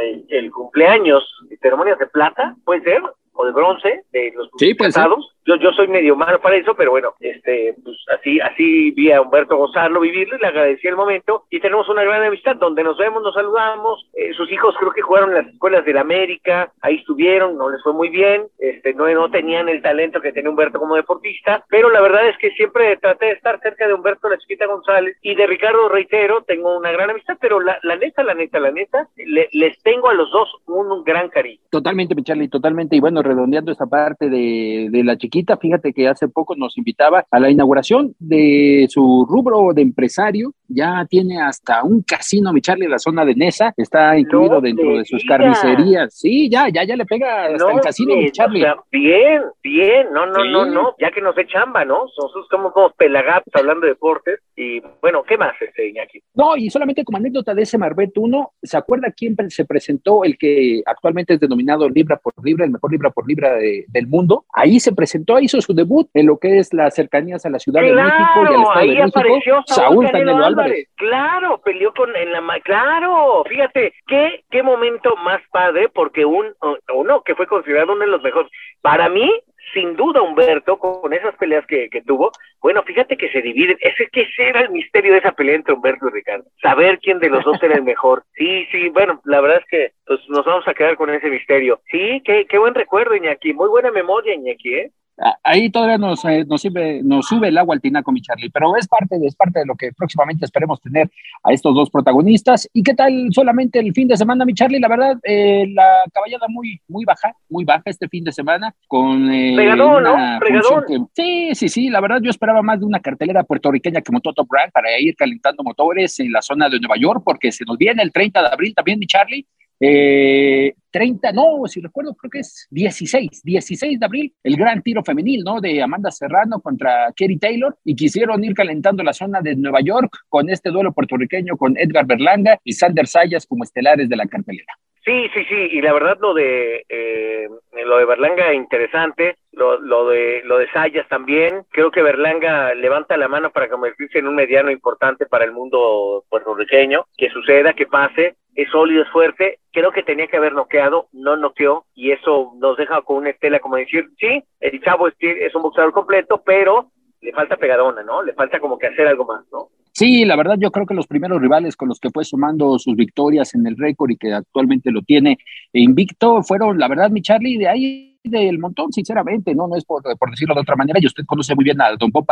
el, 0.01 0.25
el 0.29 0.51
cumpleaños, 0.51 1.25
ceremonias 1.61 1.99
de 1.99 2.07
plata, 2.07 2.55
puede 2.65 2.83
ser, 2.83 3.03
o 3.41 3.47
de 3.47 3.53
bronce, 3.53 4.03
de 4.13 4.33
los 4.37 4.49
sí, 4.59 4.75
pasados. 4.75 5.35
Yo, 5.47 5.57
yo 5.57 5.73
soy 5.73 5.89
medio 5.89 6.15
malo 6.15 6.39
para 6.41 6.57
eso, 6.57 6.75
pero 6.75 6.91
bueno, 6.91 7.15
este, 7.19 7.75
pues 7.83 7.97
así, 8.17 8.39
así 8.41 8.91
vi 8.91 9.11
a 9.11 9.23
Humberto 9.23 9.57
gozarlo, 9.57 10.01
vivirlo, 10.01 10.37
y 10.37 10.41
le 10.41 10.47
agradecí 10.47 10.87
el 10.87 10.97
momento, 10.97 11.45
y 11.51 11.61
tenemos 11.61 11.89
una 11.89 12.05
gran 12.05 12.23
amistad 12.23 12.57
donde 12.57 12.85
nos 12.85 12.99
vemos, 12.99 13.23
nos 13.23 13.35
saludamos, 13.35 14.07
eh, 14.13 14.33
sus 14.35 14.53
hijos 14.53 14.77
creo 14.79 14.93
que 14.93 15.01
jugaron 15.01 15.31
en 15.31 15.37
las 15.37 15.47
escuelas 15.49 15.85
de 15.85 15.95
la 15.95 16.03
América, 16.03 16.71
ahí 16.83 16.97
estuvieron, 16.97 17.57
no 17.57 17.71
les 17.71 17.83
fue 17.83 17.95
muy 17.95 18.11
bien, 18.11 18.45
este, 18.59 18.93
no, 18.93 19.09
no 19.09 19.31
tenían 19.31 19.69
el 19.69 19.81
talento 19.83 20.21
que 20.21 20.33
tenía 20.33 20.51
Humberto 20.51 20.79
como 20.79 20.95
deportista, 20.95 21.65
pero 21.69 21.89
la 21.91 22.03
verdad 22.03 22.29
es 22.29 22.37
que 22.37 22.51
siempre 22.51 22.97
traté 22.99 23.27
de 23.27 23.33
estar 23.33 23.59
cerca 23.61 23.89
de 23.89 23.95
Humberto 23.95 24.29
La 24.29 24.39
Chiquita 24.39 24.67
González, 24.67 25.17
y 25.23 25.35
de 25.35 25.47
Ricardo 25.47 25.89
Reitero, 25.89 26.43
tengo 26.43 26.77
una 26.77 26.93
gran 26.93 27.11
amistad, 27.11 27.39
pero 27.41 27.61
la, 27.61 27.79
la 27.83 27.97
neta, 27.97 28.23
la 28.23 28.35
neta, 28.35 28.61
la 28.61 28.71
neta, 28.71 29.09
le, 29.17 29.49
les 29.53 29.83
tengo 29.83 30.11
a 30.11 30.15
los 30.15 30.31
dos 30.31 30.49
un, 30.67 30.93
un 30.93 31.03
gran 31.03 31.31
cariño. 31.31 31.61
Totalmente, 31.71 32.15
Charlie, 32.23 32.49
totalmente, 32.49 32.95
y 32.95 33.01
bueno, 33.01 33.23
redondeando 33.31 33.73
esa 33.73 33.87
parte 33.87 34.29
de, 34.29 34.89
de 34.91 35.05
la 35.05 35.17
chiquita, 35.17 35.57
fíjate 35.57 35.93
que 35.93 36.09
hace 36.09 36.29
poco 36.29 36.55
nos 36.57 36.77
invitaba 36.77 37.25
a 37.31 37.41
la 37.41 37.51
inauguración 37.51 38.15
de 38.19 38.87
su 38.89 39.27
rubro 39.29 39.73
de 39.75 39.83
empresario, 39.83 40.53
ya 40.69 41.05
tiene 41.09 41.41
hasta 41.41 41.83
un 41.83 42.03
casino, 42.03 42.53
mi 42.53 42.61
Charlie, 42.61 42.85
en 42.85 42.93
la 42.93 42.99
zona 42.99 43.25
de 43.25 43.35
Nesa, 43.35 43.73
está 43.77 44.19
incluido 44.19 44.55
no 44.55 44.61
dentro 44.61 44.99
de 44.99 45.05
sus 45.05 45.25
carnicerías, 45.25 46.15
sí, 46.15 46.49
ya, 46.51 46.69
ya, 46.69 46.85
ya 46.85 46.97
le 46.97 47.05
pega 47.07 47.47
hasta 47.47 47.65
no, 47.65 47.71
el 47.71 47.81
casino, 47.81 48.17
mi 48.17 48.31
Charlie. 48.31 48.63
O 48.63 48.65
sea, 48.65 48.77
bien, 48.91 49.43
bien, 49.63 50.07
no, 50.13 50.27
no, 50.27 50.43
Sí. 50.43 50.51
no, 50.51 50.67
no, 50.67 50.95
ya 50.99 51.11
que 51.11 51.21
nos 51.21 51.35
dé 51.35 51.47
chamba, 51.47 51.85
¿no? 51.85 52.05
Nosotros 52.05 52.47
somos 52.51 52.73
como 52.73 52.91
pelagatos 52.93 53.53
hablando 53.55 53.83
de 53.83 53.93
deportes, 53.93 54.41
y 54.57 54.81
bueno, 55.01 55.23
¿qué 55.23 55.37
más, 55.37 55.55
este 55.61 55.89
Iñaki? 55.89 56.23
No, 56.35 56.57
y 56.57 56.71
solamente 56.71 57.05
como 57.05 57.19
anécdota 57.19 57.55
de 57.55 57.63
ese 57.63 57.79
Marbet 57.79 58.17
1, 58.17 58.53
¿se 58.63 58.77
acuerda 58.77 59.13
quién 59.17 59.37
se 59.49 59.65
presentó 59.65 60.25
el 60.25 60.37
que 60.39 60.83
actualmente 60.87 61.35
es 61.35 61.41
denominado 61.41 61.89
libra 61.89 62.17
por 62.17 62.33
libra, 62.45 62.65
el 62.65 62.71
mejor 62.71 62.93
libra 62.93 63.11
por 63.11 63.20
libra 63.27 63.55
de- 63.55 63.85
del 63.89 64.07
mundo? 64.07 64.45
Ahí 64.53 64.81
se 64.81 64.93
presentó, 64.93 65.39
hizo 65.41 65.61
su 65.61 65.75
debut 65.75 66.09
en 66.15 66.27
lo 66.27 66.39
que 66.39 66.59
es 66.59 66.73
las 66.75 66.95
cercanías 66.95 67.45
a 67.47 67.51
la 67.51 67.59
Ciudad 67.59 67.83
de 67.83 67.93
México 67.93 68.43
y 68.43 68.47
al 68.47 68.61
Estado 68.63 68.71
ahí 68.79 68.89
de 68.91 68.95
México. 68.97 69.19
apareció 69.19 69.55
Saúl, 69.67 69.67
Saúl 69.67 70.07
Canelo, 70.07 70.27
Canelo 70.33 70.47
Álvarez. 70.47 70.71
Álvarez. 70.73 70.89
Claro, 70.97 71.61
peleó 71.65 71.93
con 71.95 72.15
en 72.17 72.33
la 72.33 72.41
ma- 72.41 72.61
claro, 72.61 73.45
fíjate, 73.49 73.93
qué 74.07 74.45
qué 74.51 74.63
momento 74.63 75.15
más 75.17 75.41
padre 75.53 75.89
porque 75.89 76.25
un 76.25 76.47
uno 76.95 77.23
que 77.23 77.35
fue 77.35 77.47
considerado 77.47 77.93
uno 77.93 78.05
de 78.05 78.11
los 78.11 78.23
mejores. 78.23 78.51
Para 78.83 79.09
mí, 79.09 79.31
sin 79.73 79.97
duda 79.97 80.23
Humberto 80.23 80.79
con 80.79 81.13
esas 81.13 81.35
peleas 81.37 81.67
que, 81.67 81.89
que 81.91 82.03
tuvo, 82.03 82.31
bueno, 82.61 82.83
fíjate 82.83 83.17
que 83.17 83.31
se 83.31 83.43
dividen, 83.43 83.77
ese 83.81 84.09
que 84.09 84.23
ese 84.23 84.49
era 84.49 84.61
el 84.61 84.71
misterio 84.71 85.13
de 85.13 85.19
esa 85.19 85.33
pelea 85.33 85.57
entre 85.57 85.75
Humberto 85.75 86.09
y 86.09 86.13
Ricardo, 86.13 86.45
saber 86.61 86.99
quién 86.99 87.19
de 87.19 87.31
los 87.31 87.45
dos 87.45 87.63
era 87.63 87.75
el 87.75 87.83
mejor. 87.83 88.25
Sí, 88.41 88.67
sí, 88.73 88.89
bueno, 88.89 89.21
la 89.25 89.43
verdad 89.43 89.59
es 89.59 89.67
que 89.67 89.93
pues 90.07 90.21
nos 90.31 90.47
vamos 90.47 90.67
a 90.67 90.73
quedar 90.73 90.97
con 90.97 91.11
ese 91.11 91.29
misterio. 91.29 91.81
Sí, 91.91 92.23
qué 92.25 92.47
qué 92.47 92.57
buen 92.57 92.75
recuerdo, 92.75 93.15
Iñaki, 93.15 93.53
muy 93.53 93.69
buena 93.69 93.91
memoria, 93.91 94.33
Iñaki, 94.33 94.75
¿eh? 94.77 94.93
Ah, 95.23 95.37
Ahí 95.45 95.69
todavía 95.71 95.99
nos, 95.99 96.25
eh, 96.25 96.45
nos, 96.47 96.63
sirve- 96.65 97.03
nos 97.03 97.27
sube 97.27 97.49
el 97.49 97.59
agua 97.59 97.75
al 97.75 97.81
tinaco, 97.81 98.11
mi 98.11 98.23
Charlie, 98.23 98.49
pero 98.51 98.75
es 98.77 98.89
parte, 98.89 99.19
de, 99.19 99.27
es 99.27 99.37
parte 99.37 99.61
de 99.61 99.67
lo 99.67 99.75
que 99.75 99.93
próximamente 99.93 100.45
esperemos 100.47 100.81
tener 100.81 101.11
a 101.45 101.53
estos 101.53 101.75
dos 101.75 101.91
protagonistas. 101.91 102.69
¿Y 102.73 102.83
qué 102.83 102.95
tal 102.95 103.29
solamente 103.33 103.79
el 103.81 103.93
fin 103.93 104.09
de 104.09 104.17
semana, 104.17 104.45
mi 104.47 104.55
Charlie? 104.55 104.81
La 104.81 104.89
verdad, 104.89 105.19
eh, 105.25 105.67
la 105.75 105.85
caballada 106.13 106.47
muy, 106.49 106.81
muy 106.89 107.05
baja, 107.05 107.35
muy 107.51 107.65
baja 107.65 107.83
este 107.87 108.09
fin 108.09 108.25
de 108.25 108.33
semana, 108.33 108.75
con 108.87 109.31
eh, 109.31 109.55
Regadón, 109.57 110.05
¿no? 110.05 110.41
Regadón. 110.41 110.85
que- 110.89 110.99
sí, 111.23 111.55
sí, 111.55 111.69
sí, 111.69 111.89
la 111.91 112.01
verdad 112.01 112.21
yo 112.23 112.31
esperaba 112.31 112.63
más 112.63 112.81
de 112.81 112.87
una 112.87 113.01
cartelera 113.01 113.43
puertorriqueña 113.45 114.01
como 114.03 114.21
Toto 114.21 114.45
Brand 114.47 114.73
para 114.73 114.99
ir 114.99 115.15
calentando 115.17 115.63
motores 115.63 116.19
en 116.21 116.33
la 116.33 116.41
zona 116.41 116.69
de 116.71 116.81
Nueva 116.81 116.97
York, 116.97 117.23
porque 117.25 117.53
se 117.53 117.65
nos 117.67 117.77
viene 117.77 118.03
el 118.03 118.11
30 118.13 118.41
de 118.41 118.49
abril 118.49 118.75
también, 118.75 118.99
mi 118.99 119.07
Charlie, 119.07 119.47
eh, 119.81 120.75
30, 120.91 121.33
no, 121.33 121.67
si 121.67 121.81
recuerdo, 121.81 122.15
creo 122.15 122.31
que 122.31 122.41
es 122.41 122.67
16, 122.71 123.43
16 123.43 124.01
de 124.01 124.07
abril, 124.07 124.35
el 124.43 124.57
gran 124.57 124.83
tiro 124.83 125.03
femenil, 125.03 125.43
¿no? 125.45 125.61
De 125.61 125.83
Amanda 125.83 126.11
Serrano 126.11 126.61
contra 126.61 127.13
Kerry 127.17 127.39
Taylor, 127.39 127.77
y 127.85 127.97
quisieron 127.97 128.45
ir 128.45 128.55
calentando 128.55 129.03
la 129.03 129.13
zona 129.13 129.41
de 129.41 129.57
Nueva 129.57 129.81
York 129.81 130.19
con 130.29 130.51
este 130.51 130.71
duelo 130.71 130.93
puertorriqueño 130.93 131.57
con 131.57 131.79
Edgar 131.79 132.07
Berlanga 132.07 132.59
y 132.65 132.73
Sander 132.73 133.07
Sayas 133.07 133.47
como 133.47 133.65
estelares 133.65 134.09
de 134.09 134.17
la 134.17 134.27
cartelera. 134.27 134.75
Sí, 135.03 135.29
sí, 135.33 135.45
sí, 135.49 135.69
y 135.73 135.81
la 135.81 135.95
verdad 135.95 136.19
lo 136.21 136.35
de 136.35 136.85
eh, 136.87 137.49
lo 137.87 137.97
de 137.97 138.05
Berlanga 138.05 138.53
interesante, 138.53 139.37
lo, 139.51 139.81
lo 139.81 140.09
de 140.09 140.43
lo 140.45 140.59
de 140.59 140.71
Sayas 140.73 141.09
también. 141.09 141.63
Creo 141.71 141.91
que 141.91 142.03
Berlanga 142.03 142.75
levanta 142.75 143.17
la 143.17 143.27
mano 143.27 143.51
para 143.51 143.71
convertirse 143.71 144.19
en 144.19 144.29
un 144.29 144.35
mediano 144.35 144.71
importante 144.71 145.25
para 145.25 145.47
el 145.47 145.53
mundo 145.53 146.25
puertorriqueño. 146.29 147.07
Que 147.17 147.31
suceda, 147.31 147.73
que 147.73 147.87
pase, 147.87 148.37
es 148.55 148.69
sólido, 148.71 149.03
es 149.03 149.11
fuerte. 149.11 149.59
Creo 149.73 149.93
que 149.93 150.03
tenía 150.03 150.27
que 150.27 150.37
haber 150.37 150.53
noqueado, 150.53 151.09
no 151.13 151.37
noqueó, 151.37 151.85
y 151.95 152.11
eso 152.11 152.53
nos 152.59 152.77
deja 152.77 153.03
con 153.03 153.19
una 153.19 153.31
estela 153.31 153.61
como 153.61 153.77
decir, 153.77 154.11
sí, 154.19 154.43
el 154.61 154.81
chavo 154.83 155.09
es, 155.09 155.55
un 155.55 155.63
boxeador 155.63 155.93
completo, 155.93 156.43
pero 156.45 156.91
le 157.21 157.33
falta 157.33 157.57
pegadona, 157.57 158.03
¿no? 158.03 158.23
Le 158.23 158.33
falta 158.33 158.59
como 158.61 158.79
que 158.79 158.87
hacer 158.87 159.07
algo 159.07 159.25
más, 159.25 159.45
¿no? 159.53 159.69
Sí, 159.93 160.25
la 160.25 160.37
verdad 160.37 160.57
yo 160.59 160.71
creo 160.71 160.87
que 160.87 160.95
los 160.95 161.07
primeros 161.07 161.41
rivales 161.41 161.77
con 161.77 161.89
los 161.89 161.99
que 161.99 162.11
fue 162.11 162.25
sumando 162.25 162.79
sus 162.79 162.95
victorias 162.95 163.55
en 163.55 163.67
el 163.67 163.77
récord 163.77 164.11
y 164.11 164.17
que 164.17 164.33
actualmente 164.33 164.91
lo 164.91 165.03
tiene 165.03 165.39
invicto 165.73 166.43
fueron, 166.43 166.79
la 166.79 166.89
verdad, 166.89 167.11
mi 167.11 167.21
Charlie, 167.21 167.59
de 167.59 167.69
ahí 167.69 168.19
del 168.23 168.59
montón, 168.59 168.93
sinceramente, 168.93 169.55
no, 169.55 169.67
no 169.67 169.77
es 169.77 169.85
por, 169.85 170.03
decirlo 170.31 170.55
de 170.55 170.61
otra 170.61 170.77
manera, 170.77 170.99
y 171.01 171.07
usted 171.07 171.25
conoce 171.27 171.55
muy 171.55 171.65
bien 171.65 171.81
a 171.81 171.97
Don 171.97 172.11
Bob 172.11 172.27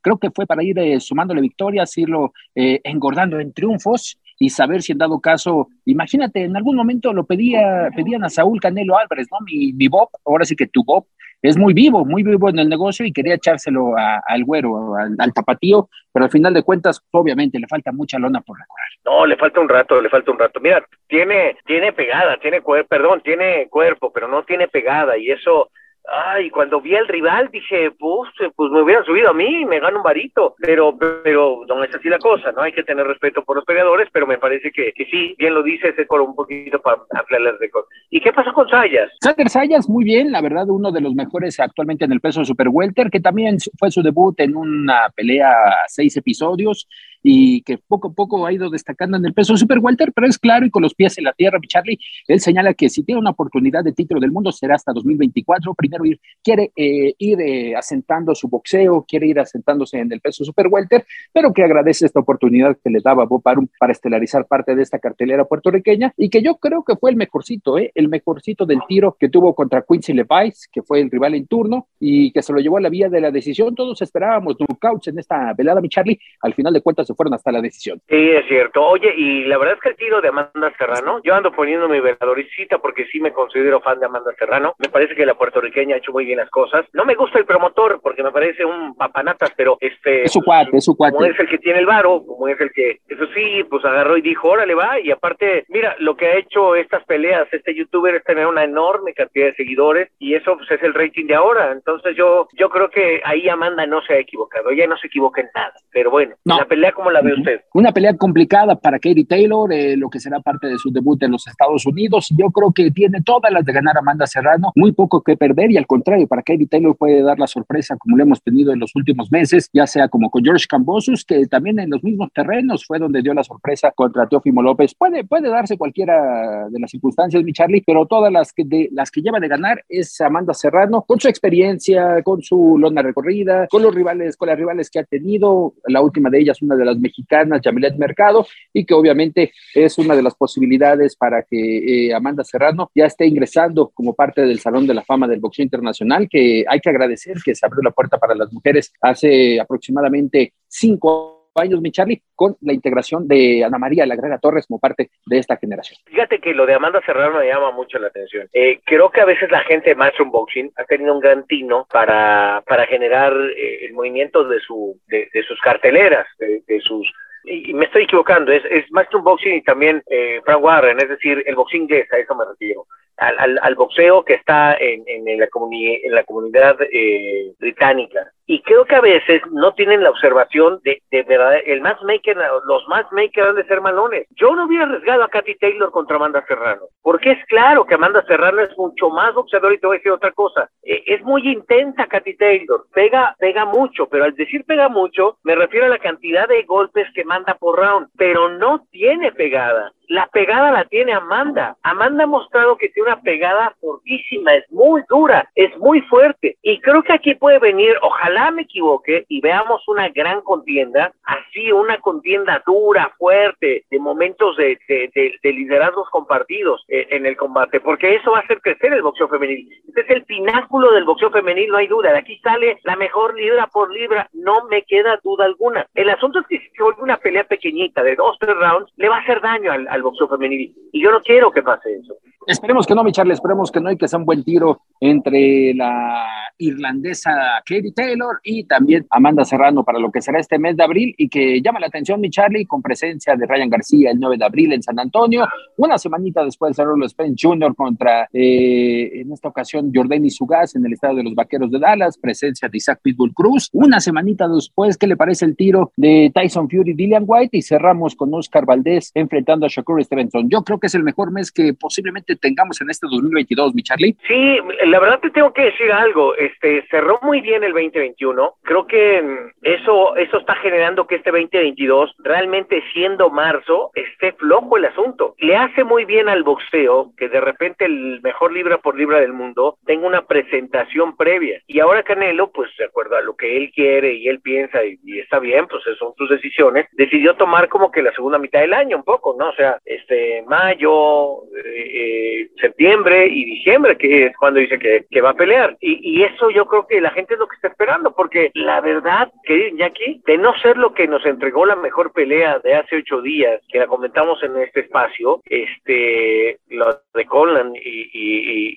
creo 0.00 0.18
que 0.18 0.30
fue 0.30 0.46
para 0.46 0.62
ir 0.62 0.78
eh, 0.78 1.00
sumándole 1.00 1.40
victorias, 1.40 1.96
irlo 1.98 2.32
eh, 2.54 2.80
engordando 2.84 3.38
en 3.40 3.52
triunfos 3.52 4.18
y 4.42 4.50
saber 4.50 4.82
si 4.82 4.90
en 4.90 4.98
dado 4.98 5.20
caso, 5.20 5.68
imagínate, 5.84 6.42
en 6.42 6.56
algún 6.56 6.74
momento 6.74 7.12
lo 7.12 7.24
pedía, 7.24 7.90
pedían 7.94 8.24
a 8.24 8.28
Saúl 8.28 8.60
Canelo 8.60 8.98
Álvarez, 8.98 9.28
¿no? 9.30 9.38
Mi, 9.46 9.72
mi 9.72 9.86
Bob, 9.86 10.08
ahora 10.24 10.44
sí 10.44 10.56
que 10.56 10.66
tu 10.66 10.82
Bob, 10.82 11.06
es 11.42 11.56
muy 11.56 11.72
vivo, 11.72 12.04
muy 12.04 12.24
vivo 12.24 12.48
en 12.48 12.58
el 12.58 12.68
negocio 12.68 13.06
y 13.06 13.12
quería 13.12 13.36
echárselo 13.36 13.92
al 13.96 14.44
güero, 14.44 14.96
al, 14.96 15.32
tapatío, 15.32 15.88
pero 16.12 16.24
al 16.24 16.30
final 16.32 16.54
de 16.54 16.64
cuentas, 16.64 17.00
obviamente, 17.12 17.60
le 17.60 17.68
falta 17.68 17.92
mucha 17.92 18.18
lona 18.18 18.40
por 18.40 18.58
recorrer. 18.58 18.88
No, 19.04 19.26
le 19.26 19.36
falta 19.36 19.60
un 19.60 19.68
rato, 19.68 20.00
le 20.00 20.08
falta 20.08 20.32
un 20.32 20.38
rato. 20.40 20.58
Mira, 20.58 20.84
tiene, 21.06 21.56
tiene 21.64 21.92
pegada, 21.92 22.36
tiene 22.38 22.62
cuerpo, 22.62 22.88
perdón, 22.88 23.20
tiene 23.22 23.68
cuerpo, 23.68 24.12
pero 24.12 24.26
no 24.26 24.42
tiene 24.42 24.66
pegada 24.66 25.16
y 25.16 25.30
eso 25.30 25.70
Ay, 26.08 26.50
cuando 26.50 26.80
vi 26.80 26.96
al 26.96 27.06
rival 27.06 27.48
dije, 27.52 27.92
pues, 27.92 28.30
pues 28.56 28.72
me 28.72 28.82
hubieran 28.82 29.04
subido 29.04 29.30
a 29.30 29.32
mí, 29.32 29.64
me 29.64 29.80
gano 29.80 29.98
un 29.98 30.02
varito. 30.02 30.56
Pero, 30.58 30.96
pero 30.98 31.64
no 31.68 31.84
es 31.84 31.94
así 31.94 32.08
la 32.08 32.18
cosa, 32.18 32.50
¿no? 32.52 32.62
Hay 32.62 32.72
que 32.72 32.82
tener 32.82 33.06
respeto 33.06 33.42
por 33.44 33.56
los 33.56 33.64
peleadores, 33.64 34.08
pero 34.12 34.26
me 34.26 34.38
parece 34.38 34.72
que, 34.72 34.92
sí, 35.10 35.34
bien 35.38 35.54
lo 35.54 35.62
dice 35.62 35.88
ese 35.88 36.06
coro 36.06 36.24
un 36.24 36.34
poquito 36.34 36.80
para 36.80 36.98
ampliar 37.10 37.58
de 37.58 37.70
cosas. 37.70 37.88
¿Y 38.10 38.20
qué 38.20 38.32
pasó 38.32 38.52
con 38.52 38.68
Sayas? 38.68 39.10
Sander 39.20 39.48
Sayas, 39.48 39.88
muy 39.88 40.04
bien, 40.04 40.32
la 40.32 40.40
verdad, 40.40 40.68
uno 40.68 40.90
de 40.90 41.00
los 41.00 41.14
mejores 41.14 41.58
actualmente 41.60 42.04
en 42.04 42.12
el 42.12 42.20
peso 42.20 42.44
super 42.44 42.68
welter, 42.68 43.08
que 43.10 43.20
también 43.20 43.58
fue 43.78 43.90
su 43.90 44.02
debut 44.02 44.38
en 44.40 44.56
una 44.56 45.08
pelea 45.14 45.50
a 45.50 45.84
seis 45.86 46.16
episodios 46.16 46.88
y 47.22 47.62
que 47.62 47.78
poco 47.78 48.08
a 48.08 48.12
poco 48.12 48.46
ha 48.46 48.52
ido 48.52 48.70
destacando 48.70 49.16
en 49.16 49.24
el 49.24 49.34
peso 49.34 49.56
super 49.56 49.78
welter, 49.78 50.12
pero 50.12 50.26
es 50.26 50.38
claro 50.38 50.66
y 50.66 50.70
con 50.70 50.82
los 50.82 50.94
pies 50.94 51.18
en 51.18 51.24
la 51.24 51.32
tierra, 51.32 51.58
Charlie, 51.66 51.98
él 52.26 52.40
señala 52.40 52.74
que 52.74 52.88
si 52.88 53.04
tiene 53.04 53.20
una 53.20 53.30
oportunidad 53.30 53.84
de 53.84 53.92
título 53.92 54.20
del 54.20 54.32
mundo 54.32 54.52
será 54.52 54.74
hasta 54.74 54.92
2024, 54.92 55.74
primero 55.74 56.04
ir, 56.04 56.20
quiere 56.42 56.72
eh, 56.76 57.14
ir 57.18 57.40
eh, 57.40 57.76
asentando 57.76 58.34
su 58.34 58.48
boxeo, 58.48 59.04
quiere 59.06 59.26
ir 59.26 59.38
asentándose 59.38 59.98
en 59.98 60.12
el 60.12 60.20
peso 60.20 60.44
super 60.44 60.68
welter, 60.68 61.06
pero 61.32 61.52
que 61.52 61.62
agradece 61.62 62.06
esta 62.06 62.20
oportunidad 62.20 62.76
que 62.82 62.90
le 62.90 63.00
daba 63.02 63.24
Bob 63.24 63.42
Arum 63.44 63.68
para 63.78 63.92
estelarizar 63.92 64.46
parte 64.46 64.74
de 64.74 64.82
esta 64.82 64.98
cartelera 64.98 65.44
puertorriqueña 65.44 66.12
y 66.16 66.28
que 66.28 66.42
yo 66.42 66.56
creo 66.56 66.84
que 66.84 66.96
fue 66.96 67.10
el 67.10 67.16
mejorcito, 67.16 67.78
¿eh? 67.78 67.92
el 67.94 68.08
mejorcito 68.08 68.66
del 68.66 68.80
tiro 68.88 69.16
que 69.18 69.28
tuvo 69.28 69.54
contra 69.54 69.84
Quincy 69.88 70.12
Levice, 70.12 70.66
que 70.70 70.82
fue 70.82 71.00
el 71.00 71.10
rival 71.10 71.34
en 71.34 71.46
turno 71.46 71.88
y 71.98 72.32
que 72.32 72.42
se 72.42 72.52
lo 72.52 72.60
llevó 72.60 72.78
a 72.78 72.80
la 72.80 72.88
vía 72.88 73.08
de 73.08 73.20
la 73.20 73.30
decisión. 73.30 73.74
Todos 73.74 74.00
esperábamos 74.02 74.56
knockouts 74.58 75.08
en 75.08 75.18
esta 75.18 75.52
velada, 75.54 75.80
mi 75.80 75.88
Charlie. 75.88 76.18
Al 76.40 76.54
final 76.54 76.72
de 76.72 76.80
cuentas 76.80 77.10
fueron 77.14 77.34
hasta 77.34 77.52
la 77.52 77.60
decisión. 77.60 78.00
Sí, 78.08 78.30
es 78.30 78.46
cierto. 78.46 78.82
Oye, 78.84 79.12
y 79.16 79.44
la 79.44 79.58
verdad 79.58 79.74
es 79.74 79.80
que 79.80 79.88
el 79.90 79.96
tiro 79.96 80.20
de 80.20 80.28
Amanda 80.28 80.72
Serrano, 80.78 81.20
yo 81.22 81.34
ando 81.34 81.52
poniendo 81.52 81.88
mi 81.88 82.00
veladoricita 82.00 82.78
porque 82.78 83.06
sí 83.06 83.20
me 83.20 83.32
considero 83.32 83.80
fan 83.80 84.00
de 84.00 84.06
Amanda 84.06 84.32
Serrano. 84.38 84.74
Me 84.78 84.88
parece 84.88 85.14
que 85.14 85.26
la 85.26 85.34
puertorriqueña 85.34 85.94
ha 85.94 85.98
hecho 85.98 86.12
muy 86.12 86.24
bien 86.24 86.38
las 86.38 86.50
cosas. 86.50 86.86
No 86.92 87.04
me 87.04 87.14
gusta 87.14 87.38
el 87.38 87.44
promotor 87.44 88.00
porque 88.02 88.22
me 88.22 88.30
parece 88.30 88.64
un 88.64 88.94
papanatas, 88.94 89.52
pero 89.56 89.76
este. 89.80 90.24
Es 90.24 90.32
su 90.32 90.40
cuate, 90.42 90.76
es 90.76 90.84
su 90.84 90.96
cuate. 90.96 91.14
Como 91.14 91.26
es 91.26 91.38
el 91.38 91.48
que 91.48 91.58
tiene 91.58 91.80
el 91.80 91.86
varo, 91.86 92.22
como 92.26 92.48
es 92.48 92.60
el 92.60 92.70
que, 92.72 93.00
eso 93.08 93.26
sí, 93.34 93.64
pues 93.68 93.84
agarró 93.84 94.16
y 94.16 94.22
dijo, 94.22 94.48
órale, 94.48 94.74
va. 94.74 95.00
Y 95.00 95.10
aparte, 95.10 95.64
mira, 95.68 95.94
lo 95.98 96.16
que 96.16 96.26
ha 96.26 96.38
hecho 96.38 96.74
estas 96.74 97.04
peleas, 97.04 97.48
este 97.52 97.74
youtuber 97.74 98.14
es 98.14 98.24
tener 98.24 98.46
una 98.46 98.64
enorme 98.64 99.14
cantidad 99.14 99.46
de 99.46 99.54
seguidores 99.54 100.10
y 100.18 100.34
eso 100.34 100.56
pues 100.56 100.70
es 100.70 100.82
el 100.82 100.94
rating 100.94 101.26
de 101.26 101.34
ahora. 101.34 101.72
Entonces 101.72 102.16
yo, 102.16 102.48
yo 102.54 102.68
creo 102.68 102.90
que 102.90 103.20
ahí 103.24 103.48
Amanda 103.48 103.86
no 103.86 104.02
se 104.02 104.14
ha 104.14 104.18
equivocado. 104.18 104.70
Ella 104.70 104.86
no 104.86 104.96
se 104.96 105.06
equivoca 105.06 105.40
en 105.40 105.48
nada. 105.54 105.74
Pero 105.90 106.10
bueno, 106.10 106.34
la 106.44 106.64
pelea 106.64 106.92
como 107.02 107.10
la 107.10 107.20
ve 107.20 107.34
usted. 107.34 107.60
Una 107.74 107.92
pelea 107.92 108.16
complicada 108.16 108.76
para 108.76 108.98
Katie 108.98 109.24
Taylor, 109.24 109.72
eh, 109.72 109.96
lo 109.96 110.08
que 110.08 110.20
será 110.20 110.40
parte 110.40 110.68
de 110.68 110.78
su 110.78 110.90
debut 110.92 111.22
en 111.22 111.32
los 111.32 111.46
Estados 111.46 111.84
Unidos. 111.84 112.28
Yo 112.36 112.50
creo 112.50 112.72
que 112.72 112.90
tiene 112.90 113.22
todas 113.22 113.52
las 113.52 113.64
de 113.64 113.72
ganar 113.72 113.98
Amanda 113.98 114.26
Serrano, 114.26 114.72
muy 114.76 114.92
poco 114.92 115.22
que 115.22 115.36
perder 115.36 115.70
y 115.72 115.76
al 115.76 115.86
contrario, 115.86 116.26
para 116.26 116.42
Katie 116.42 116.66
Taylor 116.66 116.96
puede 116.96 117.22
dar 117.22 117.38
la 117.38 117.46
sorpresa 117.46 117.96
como 117.96 118.16
lo 118.16 118.22
hemos 118.22 118.42
tenido 118.42 118.72
en 118.72 118.78
los 118.78 118.94
últimos 118.94 119.30
meses, 119.32 119.68
ya 119.72 119.86
sea 119.86 120.08
como 120.08 120.30
con 120.30 120.44
George 120.44 120.66
Cambosus, 120.68 121.24
que 121.24 121.46
también 121.46 121.78
en 121.80 121.90
los 121.90 122.02
mismos 122.04 122.30
terrenos 122.32 122.84
fue 122.86 122.98
donde 122.98 123.22
dio 123.22 123.34
la 123.34 123.42
sorpresa 123.42 123.90
contra 123.94 124.28
Teófimo 124.28 124.62
López. 124.62 124.94
Puede, 124.94 125.24
puede 125.24 125.48
darse 125.48 125.76
cualquiera 125.76 126.68
de 126.68 126.78
las 126.78 126.90
circunstancias, 126.90 127.42
mi 127.42 127.52
Charlie, 127.52 127.82
pero 127.84 128.06
todas 128.06 128.32
las 128.32 128.52
que, 128.52 128.64
de, 128.64 128.88
las 128.92 129.10
que 129.10 129.22
lleva 129.22 129.40
de 129.40 129.48
ganar 129.48 129.82
es 129.88 130.20
Amanda 130.20 130.54
Serrano, 130.54 131.02
con 131.02 131.18
su 131.18 131.28
experiencia, 131.28 132.22
con 132.22 132.42
su 132.42 132.76
lona 132.78 133.02
recorrida, 133.02 133.66
con 133.68 133.82
los 133.82 133.94
rivales, 133.94 134.36
con 134.36 134.48
las 134.48 134.58
rivales 134.58 134.90
que 134.90 135.00
ha 135.00 135.04
tenido, 135.04 135.74
la 135.86 136.00
última 136.00 136.30
de 136.30 136.40
ellas, 136.40 136.62
una 136.62 136.76
de 136.76 136.84
las 136.84 136.91
mexicanas, 136.98 137.60
Yamilet 137.62 137.96
Mercado, 137.96 138.46
y 138.72 138.84
que 138.84 138.94
obviamente 138.94 139.52
es 139.74 139.98
una 139.98 140.14
de 140.14 140.22
las 140.22 140.34
posibilidades 140.34 141.16
para 141.16 141.42
que 141.42 142.06
eh, 142.08 142.14
Amanda 142.14 142.44
Serrano 142.44 142.90
ya 142.94 143.06
esté 143.06 143.26
ingresando 143.26 143.90
como 143.94 144.14
parte 144.14 144.42
del 144.42 144.60
Salón 144.60 144.86
de 144.86 144.94
la 144.94 145.02
Fama 145.02 145.28
del 145.28 145.40
Boxeo 145.40 145.64
Internacional, 145.64 146.28
que 146.28 146.64
hay 146.68 146.80
que 146.80 146.90
agradecer 146.90 147.36
que 147.44 147.54
se 147.54 147.66
abrió 147.66 147.82
la 147.82 147.90
puerta 147.90 148.18
para 148.18 148.34
las 148.34 148.52
mujeres 148.52 148.92
hace 149.00 149.60
aproximadamente 149.60 150.54
cinco 150.68 151.28
años, 151.28 151.41
mi 151.80 151.90
Charlie, 151.90 152.22
con 152.34 152.56
la 152.62 152.72
integración 152.72 153.28
de 153.28 153.64
Ana 153.64 153.78
María 153.78 154.06
La 154.06 154.16
Grega 154.16 154.38
Torres 154.38 154.66
como 154.66 154.80
parte 154.80 155.10
de 155.26 155.38
esta 155.38 155.56
generación. 155.56 155.98
Fíjate 156.06 156.38
que 156.40 156.54
lo 156.54 156.66
de 156.66 156.74
Amanda 156.74 157.00
Serrano 157.04 157.38
me 157.38 157.46
llama 157.46 157.70
mucho 157.70 157.98
la 157.98 158.08
atención. 158.08 158.48
Eh, 158.52 158.80
creo 158.84 159.10
que 159.10 159.20
a 159.20 159.26
veces 159.26 159.50
la 159.50 159.60
gente 159.60 159.90
de 159.90 159.96
Matchroom 159.96 160.30
Boxing 160.30 160.72
ha 160.76 160.84
tenido 160.84 161.14
un 161.14 161.20
gran 161.20 161.46
tino 161.46 161.86
para, 161.90 162.62
para 162.66 162.86
generar 162.86 163.32
eh, 163.56 163.86
el 163.86 163.92
movimiento 163.92 164.44
de, 164.44 164.60
su, 164.60 164.98
de, 165.08 165.28
sus 165.46 165.60
carteleras, 165.60 166.26
de, 166.38 166.62
de 166.66 166.80
sus 166.80 167.06
y, 167.44 167.74
me 167.74 167.86
estoy 167.86 168.04
equivocando, 168.04 168.52
es, 168.52 168.62
es 168.70 168.90
Matchroom 168.92 169.24
Boxing 169.24 169.54
y 169.54 169.62
también 169.62 170.02
eh, 170.08 170.40
Frank 170.44 170.62
Warren, 170.62 171.00
es 171.00 171.08
decir, 171.08 171.42
el 171.44 171.56
boxing 171.56 171.82
inglés, 171.82 172.06
a 172.12 172.18
eso 172.18 172.36
me 172.36 172.44
refiero 172.44 172.86
al, 173.16 173.58
al, 173.60 173.74
boxeo 173.74 174.24
que 174.24 174.34
está 174.34 174.74
en, 174.74 175.04
en, 175.06 175.38
la, 175.38 175.48
en 175.48 176.14
la 176.14 176.24
comunidad 176.24 176.76
eh, 176.92 177.52
británica. 177.58 178.32
Y 178.46 178.60
creo 178.62 178.84
que 178.84 178.96
a 178.96 179.00
veces 179.00 179.40
no 179.52 179.72
tienen 179.74 180.02
la 180.02 180.10
observación 180.10 180.80
de, 180.82 181.02
de 181.10 181.22
verdad, 181.22 181.58
el 181.64 181.80
matchmaker, 181.80 182.36
los 182.66 182.86
matchmakers 182.88 183.48
han 183.48 183.54
de 183.56 183.64
ser 183.66 183.80
malones. 183.80 184.26
Yo 184.30 184.54
no 184.54 184.66
hubiera 184.66 184.84
arriesgado 184.84 185.22
a 185.22 185.28
Katy 185.28 185.56
Taylor 185.56 185.90
contra 185.90 186.16
Amanda 186.16 186.44
Serrano, 186.46 186.82
porque 187.02 187.32
es 187.32 187.44
claro 187.46 187.84
que 187.84 187.94
Amanda 187.94 188.24
Serrano 188.26 188.60
es 188.62 188.76
mucho 188.76 189.10
más 189.10 189.32
boxeador 189.34 189.72
y 189.72 189.78
te 189.78 189.86
voy 189.86 189.96
a 189.96 189.98
decir 189.98 190.12
otra 190.12 190.32
cosa. 190.32 190.68
Eh, 190.82 191.02
es 191.06 191.22
muy 191.22 191.48
intensa 191.48 192.06
Katy 192.06 192.36
Taylor, 192.36 192.84
pega, 192.92 193.36
pega 193.38 193.64
mucho, 193.64 194.06
pero 194.06 194.24
al 194.24 194.34
decir 194.34 194.64
pega 194.64 194.88
mucho, 194.88 195.38
me 195.44 195.54
refiero 195.54 195.86
a 195.86 195.90
la 195.90 195.98
cantidad 195.98 196.48
de 196.48 196.62
golpes 196.64 197.06
que 197.14 197.24
manda 197.24 197.54
por 197.54 197.78
round, 197.78 198.08
pero 198.16 198.48
no 198.48 198.84
tiene 198.90 199.32
pegada. 199.32 199.92
La 200.08 200.26
pegada 200.26 200.72
la 200.72 200.84
tiene 200.84 201.14
Amanda. 201.14 201.76
Amanda 201.82 202.24
ha 202.24 202.26
mostrado 202.26 202.76
que 202.76 202.90
tiene 202.90 203.12
una 203.12 203.22
pegada 203.22 203.74
fortísima, 203.80 204.54
es 204.54 204.70
muy 204.70 205.02
dura, 205.08 205.48
es 205.54 205.74
muy 205.78 206.02
fuerte. 206.02 206.58
Y 206.60 206.80
creo 206.80 207.02
que 207.02 207.14
aquí 207.14 207.34
puede 207.34 207.58
venir, 207.58 207.96
ojalá 208.02 208.31
me 208.50 208.62
equivoque 208.62 209.24
y 209.28 209.40
veamos 209.40 209.86
una 209.88 210.08
gran 210.08 210.40
contienda, 210.42 211.12
así 211.24 211.70
una 211.72 211.98
contienda 211.98 212.62
dura, 212.66 213.12
fuerte, 213.18 213.84
de 213.90 213.98
momentos 213.98 214.56
de, 214.56 214.78
de, 214.88 215.52
liderazgos 215.52 216.08
compartidos 216.10 216.84
eh, 216.88 217.06
en 217.10 217.26
el 217.26 217.36
combate, 217.36 217.80
porque 217.80 218.14
eso 218.14 218.32
va 218.32 218.38
a 218.38 218.42
hacer 218.42 218.60
crecer 218.60 218.92
el 218.92 219.02
boxeo 219.02 219.28
femenil. 219.28 219.68
Este 219.86 220.00
es 220.00 220.10
el 220.10 220.24
pináculo 220.24 220.92
del 220.92 221.04
boxeo 221.04 221.30
femenil, 221.30 221.70
no 221.70 221.78
hay 221.78 221.86
duda. 221.86 222.12
De 222.12 222.18
aquí 222.18 222.38
sale 222.38 222.80
la 222.84 222.96
mejor 222.96 223.34
libra 223.34 223.66
por 223.66 223.92
libra, 223.92 224.28
no 224.32 224.64
me 224.68 224.82
queda 224.82 225.20
duda 225.22 225.44
alguna. 225.44 225.86
El 225.94 226.10
asunto 226.10 226.40
es 226.40 226.46
que 226.46 226.58
si 226.58 226.68
se 226.70 226.82
vuelve 226.82 227.02
una 227.02 227.18
pelea 227.18 227.44
pequeñita 227.44 228.02
de 228.02 228.16
dos, 228.16 228.36
tres 228.40 228.56
rounds, 228.56 228.92
le 228.96 229.08
va 229.08 229.16
a 229.16 229.20
hacer 229.20 229.40
daño 229.40 229.72
al 229.72 230.02
boxeo 230.02 230.28
femenil. 230.28 230.74
Y 230.92 231.02
yo 231.02 231.10
no 231.10 231.20
quiero 231.20 231.50
que 231.50 231.62
pase 231.62 231.94
eso. 231.94 232.16
Esperemos 232.46 232.86
que 232.86 232.94
no, 232.94 233.04
mi 233.04 233.12
Charlie, 233.12 233.34
esperemos 233.34 233.70
que 233.70 233.80
no 233.80 233.90
y 233.90 233.96
que 233.96 234.08
sea 234.08 234.18
un 234.18 234.24
buen 234.24 234.42
tiro 234.42 234.80
entre 235.00 235.74
la 235.74 236.26
irlandesa 236.58 237.30
Katie 237.64 237.92
Taylor 237.94 238.21
y 238.42 238.64
también 238.64 239.06
Amanda 239.10 239.44
Serrano 239.44 239.84
para 239.84 239.98
lo 239.98 240.10
que 240.10 240.20
será 240.20 240.38
este 240.38 240.58
mes 240.58 240.76
de 240.76 240.84
abril 240.84 241.14
y 241.16 241.28
que 241.28 241.60
llama 241.60 241.80
la 241.80 241.86
atención, 241.86 242.20
mi 242.20 242.30
Charlie, 242.30 242.66
con 242.66 242.82
presencia 242.82 243.36
de 243.36 243.46
Ryan 243.46 243.70
García 243.70 244.10
el 244.10 244.20
9 244.20 244.36
de 244.38 244.44
abril 244.44 244.72
en 244.72 244.82
San 244.82 244.98
Antonio, 244.98 245.46
una 245.76 245.98
semanita 245.98 246.44
después 246.44 246.76
de 246.76 246.82
Errol 246.82 247.08
Spence 247.08 247.46
Jr. 247.46 247.74
contra, 247.74 248.28
eh, 248.32 249.20
en 249.20 249.32
esta 249.32 249.48
ocasión, 249.48 249.90
Jordani 249.94 250.30
Sugas 250.30 250.74
en 250.74 250.86
el 250.86 250.94
estado 250.94 251.16
de 251.16 251.24
los 251.24 251.34
Vaqueros 251.34 251.70
de 251.70 251.78
Dallas, 251.78 252.18
presencia 252.18 252.68
de 252.68 252.76
Isaac 252.76 253.00
Pitbull 253.02 253.32
Cruz, 253.34 253.68
una 253.72 254.00
semanita 254.00 254.48
después, 254.48 254.96
¿qué 254.96 255.06
le 255.06 255.16
parece 255.16 255.44
el 255.44 255.56
tiro 255.56 255.92
de 255.96 256.30
Tyson 256.34 256.68
Fury, 256.68 256.94
Dillian 256.94 257.24
White? 257.26 257.56
Y 257.56 257.62
cerramos 257.62 258.14
con 258.14 258.32
Oscar 258.34 258.66
Valdés 258.66 259.10
enfrentando 259.14 259.66
a 259.66 259.68
Shakur 259.68 260.02
Stevenson. 260.02 260.48
Yo 260.48 260.62
creo 260.62 260.78
que 260.78 260.86
es 260.86 260.94
el 260.94 261.02
mejor 261.02 261.32
mes 261.32 261.50
que 261.50 261.74
posiblemente 261.74 262.36
tengamos 262.36 262.80
en 262.80 262.90
este 262.90 263.06
2022, 263.10 263.74
mi 263.74 263.82
Charlie. 263.82 264.16
Sí, 264.26 264.56
la 264.86 265.00
verdad 265.00 265.20
te 265.20 265.30
tengo 265.30 265.52
que 265.52 265.62
decir 265.62 265.90
algo. 265.90 266.34
Este 266.36 266.84
cerró 266.90 267.18
muy 267.22 267.40
bien 267.40 267.64
el 267.64 267.72
2021. 268.12 268.54
Creo 268.62 268.86
que 268.86 269.22
mm, 269.22 269.50
eso 269.62 270.16
eso 270.16 270.38
está 270.38 270.54
generando 270.56 271.06
que 271.06 271.16
este 271.16 271.30
2022, 271.30 272.14
realmente 272.18 272.82
siendo 272.92 273.30
marzo, 273.30 273.90
esté 273.94 274.32
flojo 274.32 274.76
el 274.76 274.86
asunto. 274.86 275.34
Le 275.38 275.56
hace 275.56 275.84
muy 275.84 276.04
bien 276.04 276.28
al 276.28 276.42
boxeo 276.42 277.12
que 277.16 277.28
de 277.28 277.40
repente 277.40 277.84
el 277.84 278.20
mejor 278.22 278.52
libra 278.52 278.78
por 278.78 278.96
libra 278.96 279.20
del 279.20 279.32
mundo 279.32 279.78
tenga 279.84 280.06
una 280.06 280.22
presentación 280.26 281.16
previa. 281.16 281.60
Y 281.66 281.80
ahora 281.80 282.02
Canelo, 282.02 282.50
pues 282.50 282.70
de 282.78 282.84
acuerdo 282.84 283.16
a 283.16 283.22
lo 283.22 283.36
que 283.36 283.56
él 283.56 283.70
quiere 283.74 284.14
y 284.14 284.28
él 284.28 284.40
piensa 284.40 284.84
y, 284.84 284.98
está 285.18 285.38
bien, 285.38 285.66
pues 285.66 285.82
son 285.98 286.14
sus 286.16 286.28
decisiones, 286.28 286.86
decidió 286.92 287.34
tomar 287.34 287.68
como 287.68 287.90
que 287.90 288.02
la 288.02 288.12
segunda 288.12 288.38
mitad 288.38 288.60
del 288.60 288.74
año 288.74 288.96
un 288.96 289.04
poco, 289.04 289.36
¿no? 289.38 289.50
O 289.50 289.54
sea, 289.54 289.78
este 289.84 290.42
mayo, 290.46 291.44
eh, 291.56 291.90
eh, 291.94 292.48
septiembre 292.60 293.26
y 293.26 293.44
diciembre, 293.44 293.96
que 293.96 294.26
es 294.26 294.36
cuando 294.36 294.60
dice 294.60 294.78
que, 294.78 295.06
que 295.10 295.20
va 295.20 295.30
a 295.30 295.34
pelear. 295.34 295.76
Y, 295.80 296.20
y, 296.20 296.22
eso 296.22 296.50
yo 296.50 296.66
creo 296.66 296.86
que 296.86 297.00
la 297.00 297.10
gente 297.10 297.34
es 297.34 297.40
lo 297.40 297.46
que 297.46 297.56
está 297.56 297.68
esperando, 297.68 298.01
porque 298.10 298.50
la 298.54 298.80
verdad, 298.80 299.30
querido 299.44 299.68
Iñaki, 299.68 300.22
de 300.26 300.38
no 300.38 300.52
ser 300.58 300.76
lo 300.76 300.92
que 300.92 301.06
nos 301.06 301.24
entregó 301.24 301.64
la 301.64 301.76
mejor 301.76 302.12
pelea 302.12 302.58
de 302.58 302.74
hace 302.74 302.96
ocho 302.96 303.22
días, 303.22 303.60
que 303.68 303.78
la 303.78 303.86
comentamos 303.86 304.42
en 304.42 304.56
este 304.58 304.80
espacio, 304.80 305.40
este, 305.46 306.58
lo 306.68 307.00
de 307.14 307.24
Conlan 307.26 307.74
y, 307.76 308.10
y, 308.12 308.74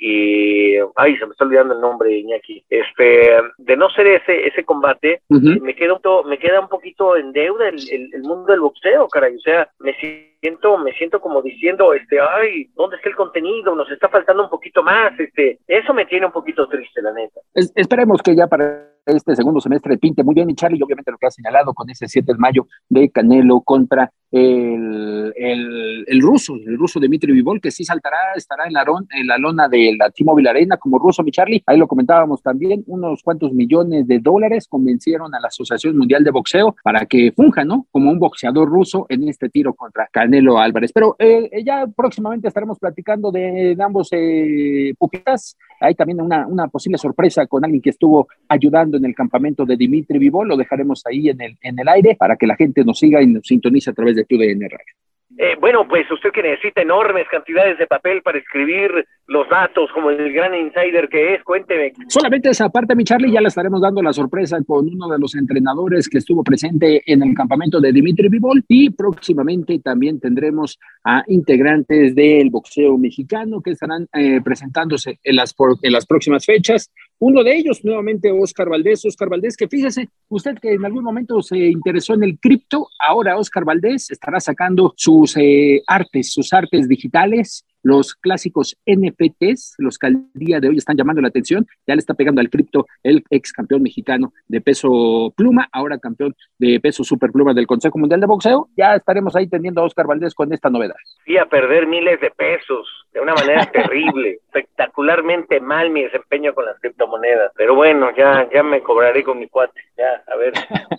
y, 0.76 0.80
ay, 0.96 1.18
se 1.18 1.26
me 1.26 1.32
está 1.32 1.46
olvidando 1.46 1.74
el 1.74 1.82
nombre, 1.82 2.18
Iñaki, 2.18 2.64
este, 2.70 3.32
de 3.58 3.78
no 3.78 3.90
ser 3.90 4.08
ese, 4.08 4.48
ese 4.48 4.64
combate, 4.64 5.22
me 5.30 5.76
queda 5.76 5.94
un, 5.94 6.30
me 6.30 6.38
queda 6.38 6.60
un 6.60 6.70
poquito 6.70 7.16
en 7.18 7.32
deuda 7.32 7.70
el, 7.70 7.80
el, 7.92 8.14
el 8.14 8.22
mundo 8.22 8.52
del 8.52 8.62
boxeo, 8.62 9.08
caray, 9.08 9.36
o 9.36 9.40
sea, 9.40 9.70
me 9.80 9.94
siento, 9.96 10.78
me 10.78 10.94
siento 10.94 11.20
como 11.20 11.42
diciendo, 11.42 11.94
este, 11.94 12.20
ay, 12.20 12.70
¿dónde 12.76 12.98
está 12.98 13.10
el 13.10 13.16
contenido? 13.16 13.76
Nos 13.76 13.90
está 13.92 14.10
faltando 14.10 14.44
un 14.44 14.50
poquito 14.50 14.84
más, 14.84 15.18
este, 15.20 15.60
eso 15.68 15.94
me 15.94 16.06
tiene 16.06 16.28
un 16.28 16.32
poquito 16.32 16.68
triste, 16.68 17.02
la 17.02 17.12
neta. 17.14 17.40
esperemos 17.54 18.22
que 18.22 18.36
ya 18.36 18.48
para 18.48 18.94
este 19.06 19.36
segundo 19.36 19.60
semestre 19.60 19.98
pinte 19.98 20.24
muy 20.24 20.36
bien 20.36 20.50
y 20.50 20.56
Charlie, 20.56 20.82
obviamente 20.84 21.12
lo 21.12 21.18
que 21.18 21.28
ha 21.28 21.32
señalado 21.32 21.74
con 21.74 21.89
ese 21.89 22.08
7 22.08 22.34
de 22.34 22.38
mayo 22.38 22.68
de 22.89 23.10
Canelo 23.10 23.62
contra 23.62 24.12
el, 24.32 25.34
el, 25.38 26.22
ruso, 26.22 26.56
el 26.56 26.78
ruso 26.78 27.00
Dimitri 27.00 27.32
Vivol, 27.32 27.62
que 27.62 27.72
sí 27.72 27.86
saltará, 27.86 28.18
estará 28.36 28.68
en 28.68 28.74
la, 28.74 28.84
en 29.12 29.28
la 29.28 29.38
lona 29.38 29.70
de 29.70 29.96
la 29.98 30.10
T-Mobile 30.10 30.50
Arena 30.50 30.78
como 30.78 31.00
ruso, 31.00 31.24
mi 31.24 31.32
Charlie, 31.32 31.63
ahí 31.65 31.78
lo 31.78 31.88
comentábamos 31.88 32.41
también, 32.41 32.84
unos 32.88 33.24
cuantos 33.24 33.54
millones 33.54 34.08
de 34.08 34.20
dólares 34.20 34.68
convencieron 34.68 35.34
a 35.34 35.39
la 35.39 35.48
Asociación 35.48 35.98
Mundial 35.98 36.24
de 36.24 36.32
Boxeo 36.32 36.76
para 36.84 37.06
que 37.06 37.32
funja, 37.32 37.63
¿no? 37.63 37.88
Como 37.91 38.12
un 38.12 38.20
boxeador 38.20 38.68
ruso 38.68 39.06
en 39.08 39.30
este 39.30 39.50
tiro 39.50 39.74
contra 39.74 40.10
Canelo 40.12 40.60
Álvarez. 40.60 40.91
Pero 40.94 41.15
eh, 41.18 41.63
ya 41.63 41.88
próximamente 41.88 42.48
estaremos 42.48 42.78
platicando 42.78 43.32
de, 43.32 43.78
ambos 43.80 44.10
eh, 44.12 44.94
pupitas. 44.98 45.58
Hay 45.80 45.96
también 45.96 46.20
una, 46.20 46.46
una 46.48 46.68
posible 46.68 46.98
sorpresa 46.98 47.46
con 47.48 47.63
alguien 47.63 47.82
que 47.82 47.91
estuvo 47.91 48.28
ayudando 48.50 48.94
en 48.97 49.05
el 49.05 49.15
campamento 49.15 49.65
de 49.65 49.77
Dimitri 49.77 50.19
Vivol, 50.19 50.47
lo 50.47 50.58
dejaremos 50.58 51.03
ahí 51.05 51.29
en 51.29 51.41
el, 51.41 51.58
en 51.62 51.79
el 51.79 51.88
aire 51.88 52.15
para 52.15 52.36
que 52.36 52.47
la 52.47 52.55
gente 52.55 52.84
nos 52.84 52.99
siga 52.99 53.21
y 53.21 53.27
nos 53.27 53.45
sintonice 53.45 53.89
a 53.89 53.93
través 53.93 54.15
de 54.15 54.25
TUDN 54.25 54.62
Radio. 54.62 54.93
Eh, 55.38 55.58
bueno, 55.60 55.86
pues 55.88 56.10
usted 56.10 56.31
que 56.31 56.41
necesita 56.41 56.81
enormes 56.81 57.27
cantidades 57.29 57.77
de 57.77 57.88
papel 57.88 58.21
para 58.21 58.38
escribir 58.38 59.05
los 59.27 59.49
datos, 59.49 59.89
como 59.93 60.10
el 60.10 60.31
gran 60.31 60.55
insider 60.55 61.10
que 61.10 61.34
es, 61.34 61.43
cuénteme. 61.43 61.91
Solamente 62.08 62.49
esa 62.49 62.69
parte, 62.69 62.95
mi 62.95 63.03
Charlie, 63.03 63.31
ya 63.31 63.41
le 63.41 63.49
estaremos 63.49 63.81
dando 63.81 64.01
la 64.01 64.13
sorpresa 64.13 64.58
con 64.65 64.88
uno 64.88 65.10
de 65.10 65.19
los 65.19 65.36
entrenadores 65.36 66.08
que 66.08 66.19
estuvo 66.19 66.41
presente 66.41 67.01
en 67.05 67.21
el 67.21 67.34
campamento 67.34 67.81
de 67.81 67.91
Dimitri 67.91 68.29
Vivol 68.29 68.63
y 68.67 68.91
próximamente 68.91 69.79
también 69.79 70.21
tendremos 70.21 70.79
a 71.03 71.23
integrantes 71.27 72.15
del 72.15 72.49
boxeo 72.49 72.97
mexicano 72.97 73.62
que 73.62 73.71
estarán 73.71 74.08
eh, 74.13 74.39
presentándose 74.41 75.19
en 75.21 75.36
las, 75.36 75.53
en 75.81 75.91
las 75.91 76.05
próximas 76.05 76.45
fechas. 76.45 76.91
Uno 77.19 77.43
de 77.43 77.56
ellos, 77.56 77.84
nuevamente, 77.84 78.32
Oscar 78.32 78.69
Valdés. 78.69 79.06
Oscar 79.06 79.30
Valdés, 79.30 79.56
que 79.56 79.67
fíjese, 79.67 80.10
usted 80.30 80.58
que 80.62 80.73
en 80.73 80.86
algún 80.86 81.04
momento 81.04 81.41
se 81.41 81.58
interesó 81.58 82.13
en 82.13 82.23
el 82.23 82.39
cripto, 82.39 82.89
ahora 82.99 83.38
Oscar 83.38 83.63
Valdés 83.63 84.12
estará 84.12 84.39
sacando 84.39 84.93
sus 84.97 85.38
eh, 85.38 85.82
artes, 85.88 86.32
sus 86.32 86.51
artes 86.51 86.88
digitales 86.88 87.65
los 87.86 88.15
clásicos 88.15 88.76
NFTs, 88.88 89.76
los 89.78 90.00
que 90.00 90.08
al 90.08 90.26
día 90.34 90.60
de 90.60 90.69
hoy 90.69 90.78
están 90.78 90.98
llamando 90.98 91.21
la 91.21 91.28
atención, 91.28 91.67
ya 91.86 91.93
le 91.93 92.00
está 92.00 92.15
pegando 92.15 92.41
al 92.41 92.50
cripto 92.50 92.88
el 93.04 93.24
ex 93.30 93.54
campeón 93.54 93.84
mexicano 93.84 94.34
de 94.48 94.60
peso 94.60 95.32
pluma, 95.38 95.69
ahora 95.71 96.00
campeón 96.00 96.36
de 96.58 96.80
peso 96.80 97.04
superpluma 97.04 97.54
del 97.54 97.67
Consejo 97.67 98.00
Mundial 98.00 98.21
de 98.21 98.26
Boxeo. 98.26 98.69
Ya 98.76 98.95
estaremos 98.95 99.36
ahí 99.36 99.48
teniendo 99.48 99.82
a 99.82 99.86
Oscar 99.86 100.08
Valdés 100.08 100.34
con 100.34 100.52
esta 100.52 100.71
novedad. 100.71 100.95
Y 101.28 101.38
a 101.38 101.45
perder 101.45 101.86
miles 101.86 102.19
de 102.21 102.32
pesos 102.32 102.88
de 103.13 103.21
una 103.21 103.36
manera 103.36 103.65
terrible, 103.71 104.39
espectacularmente 104.45 105.60
mal 105.60 105.91
mi 105.91 106.04
desempeño 106.04 106.56
con 106.56 106.65
las 106.65 106.80
criptomonedas. 106.80 107.52
Pero 107.56 107.76
bueno, 107.76 108.10
ya, 108.17 108.50
ya 108.52 108.63
me 108.63 108.82
cobraré 108.82 109.24
con 109.24 109.38
mi 109.38 109.48
cuate. 109.48 109.80
Ya, 109.95 110.24
a 110.28 110.36
ver, 110.38 110.54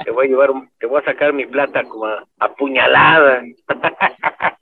te 0.05 0.13
voy 0.13 0.27
a 0.27 0.29
llevar, 0.29 0.53
un, 0.53 0.71
te 0.79 0.87
voy 0.87 1.01
a 1.01 1.05
sacar 1.05 1.33
mi 1.33 1.47
plata 1.47 1.83
como 1.83 2.07
apuñalada. 2.39 3.43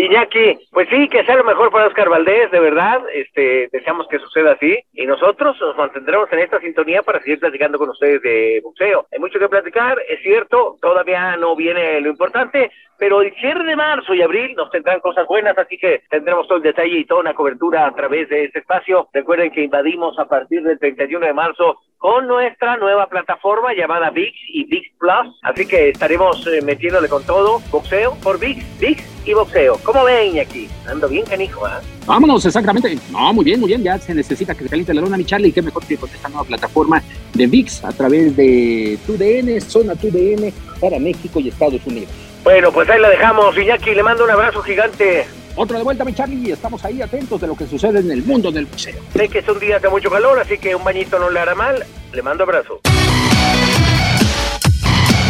Iñaki, 0.00 0.58
pues 0.72 0.88
sí, 0.88 1.08
que 1.08 1.24
sea 1.24 1.36
lo 1.36 1.44
mejor 1.44 1.70
para 1.70 1.86
Oscar 1.86 2.08
Valdés, 2.08 2.50
de 2.50 2.60
verdad, 2.60 3.02
este, 3.12 3.68
deseamos 3.72 4.08
que 4.08 4.18
suceda 4.18 4.52
así, 4.52 4.78
y 4.92 5.06
nosotros 5.06 5.56
nos 5.60 5.76
mantendremos 5.76 6.32
en 6.32 6.40
esta 6.40 6.58
sintonía 6.60 7.02
para 7.02 7.20
seguir 7.20 7.38
platicando 7.38 7.78
con 7.78 7.90
ustedes 7.90 8.20
de 8.22 8.60
boxeo. 8.62 9.06
Hay 9.12 9.18
mucho 9.18 9.38
que 9.38 9.48
platicar, 9.48 9.98
es 10.08 10.20
cierto, 10.22 10.76
todavía 10.80 11.36
no 11.36 11.54
viene 11.54 12.00
lo 12.00 12.08
importante, 12.08 12.70
pero 12.98 13.22
el 13.22 13.34
cierre 13.34 13.64
de 13.64 13.76
marzo 13.76 14.14
y 14.14 14.22
abril 14.22 14.54
nos 14.56 14.70
tendrán 14.70 15.00
cosas 15.00 15.26
buenas, 15.26 15.56
así 15.58 15.76
que 15.78 16.02
tendremos 16.10 16.46
todo 16.46 16.58
el 16.58 16.62
detalle 16.62 16.98
y 16.98 17.04
toda 17.04 17.20
una 17.20 17.34
cobertura 17.34 17.86
a 17.86 17.94
través 17.94 18.28
de 18.28 18.44
este 18.44 18.60
espacio. 18.60 19.08
Recuerden 19.12 19.50
que 19.50 19.64
invadimos 19.64 20.18
a 20.18 20.26
partir 20.26 20.62
del 20.62 20.78
31 20.78 21.26
de 21.26 21.32
marzo 21.32 21.78
con 21.98 22.26
nuestra 22.26 22.76
nueva 22.76 23.06
plataforma 23.06 23.72
llamada 23.72 24.10
VIX 24.10 24.36
y 24.48 24.64
VIX 24.64 24.88
Plus, 24.98 25.40
así 25.42 25.66
que 25.66 25.88
estaremos 25.88 26.46
eh, 26.46 26.60
metiéndole 26.62 27.08
con 27.08 27.24
todo, 27.24 27.60
boxeo 27.70 28.14
por 28.22 28.38
VIX, 28.38 28.78
VIX 28.78 29.14
y 29.26 29.32
boxeo. 29.32 29.78
¿Cómo 29.82 30.04
ven 30.04 30.38
aquí? 30.38 30.68
Ando 30.86 31.08
bien 31.08 31.24
canijo, 31.24 31.64
¿ah? 31.64 31.80
Vámonos, 32.06 32.44
exactamente. 32.44 32.94
No, 33.10 33.32
muy 33.32 33.44
bien, 33.44 33.58
muy 33.58 33.68
bien. 33.68 33.82
Ya 33.82 33.98
se 33.98 34.14
necesita 34.14 34.54
que 34.54 34.64
se 34.64 34.68
caliente 34.68 34.92
la 34.92 35.00
luna, 35.00 35.16
mi 35.16 35.24
Charlie. 35.24 35.48
Y 35.48 35.52
qué 35.52 35.62
mejor 35.62 35.86
que 35.86 35.96
con 35.96 36.10
esta 36.10 36.28
nueva 36.28 36.44
plataforma 36.44 37.02
de 37.32 37.46
VIX 37.46 37.84
a 37.84 37.92
través 37.92 38.36
de 38.36 38.98
TUDN, 39.06 39.60
Zona 39.62 39.94
TUDN 39.94 40.52
para 40.80 40.98
México 40.98 41.40
y 41.40 41.48
Estados 41.48 41.86
Unidos. 41.86 42.10
Bueno, 42.44 42.70
pues 42.70 42.88
ahí 42.90 43.00
la 43.00 43.08
dejamos, 43.08 43.56
Iñaki. 43.56 43.94
Le 43.94 44.02
mando 44.02 44.22
un 44.24 44.30
abrazo 44.30 44.62
gigante. 44.62 45.26
Otro 45.56 45.78
de 45.78 45.82
vuelta, 45.82 46.04
mi 46.04 46.12
Charlie, 46.12 46.48
y 46.48 46.52
estamos 46.52 46.84
ahí 46.84 47.00
atentos 47.00 47.40
de 47.40 47.46
lo 47.46 47.56
que 47.56 47.66
sucede 47.66 48.00
en 48.00 48.10
el 48.10 48.22
mundo 48.22 48.52
del 48.52 48.66
boxeo. 48.66 49.00
Sé 49.14 49.28
que 49.28 49.40
son 49.42 49.58
días 49.58 49.80
de 49.80 49.88
mucho 49.88 50.10
calor, 50.10 50.38
así 50.38 50.58
que 50.58 50.74
un 50.74 50.84
bañito 50.84 51.18
no 51.18 51.30
le 51.30 51.40
hará 51.40 51.54
mal. 51.54 51.84
Le 52.12 52.22
mando 52.22 52.44
abrazo. 52.44 52.80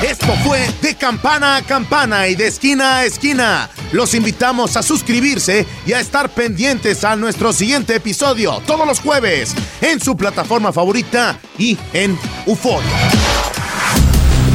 Esto 0.03 0.33
fue 0.44 0.61
de 0.83 0.96
campana 0.96 1.57
a 1.57 1.62
campana 1.62 2.27
y 2.29 2.35
de 2.35 2.48
esquina 2.48 2.98
a 2.98 3.05
esquina. 3.05 3.70
Los 3.92 4.14
invitamos 4.14 4.77
a 4.77 4.83
suscribirse 4.83 5.66
y 5.87 5.92
a 5.92 6.00
estar 6.00 6.31
pendientes 6.31 7.05
a 7.05 7.16
nuestro 7.16 7.53
siguiente 7.53 7.94
episodio 7.94 8.61
todos 8.66 8.87
los 8.87 9.00
jueves 9.00 9.55
en 9.81 10.00
su 10.00 10.16
plataforma 10.16 10.72
favorita 10.72 11.38
y 11.59 11.79
en 11.92 12.18
UFO. 12.46 12.81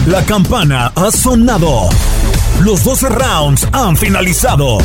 La 0.08 0.24
campana 0.26 0.92
ha 0.96 1.10
sonado. 1.12 1.90
Los 2.64 2.84
12 2.84 3.08
rounds 3.08 3.68
han 3.72 3.96
finalizado. 3.96 4.80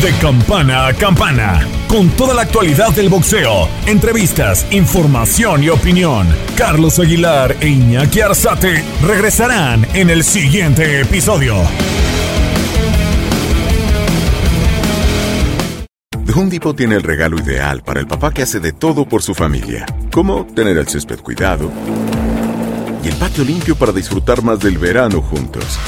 De 0.00 0.12
campana 0.20 0.86
a 0.86 0.94
campana, 0.94 1.66
con 1.88 2.08
toda 2.10 2.34
la 2.34 2.42
actualidad 2.42 2.90
del 2.92 3.08
boxeo, 3.08 3.68
entrevistas, 3.86 4.64
información 4.70 5.64
y 5.64 5.70
opinión. 5.70 6.28
Carlos 6.56 7.00
Aguilar 7.00 7.56
e 7.60 7.68
Iñaki 7.68 8.20
Arzate 8.20 8.84
regresarán 9.02 9.84
en 9.92 10.08
el 10.08 10.22
siguiente 10.22 11.00
episodio. 11.00 11.56
The 16.24 16.32
Home 16.32 16.74
tiene 16.76 16.94
el 16.94 17.02
regalo 17.02 17.38
ideal 17.38 17.82
para 17.82 17.98
el 17.98 18.06
papá 18.06 18.32
que 18.32 18.42
hace 18.42 18.60
de 18.60 18.72
todo 18.72 19.04
por 19.04 19.22
su 19.22 19.34
familia, 19.34 19.84
como 20.12 20.46
tener 20.46 20.78
el 20.78 20.86
césped 20.86 21.18
cuidado 21.18 21.72
y 23.02 23.08
el 23.08 23.14
patio 23.14 23.44
limpio 23.44 23.76
para 23.76 23.92
disfrutar 23.92 24.42
más 24.42 24.60
del 24.60 24.78
verano 24.78 25.20
juntos. 25.22 25.78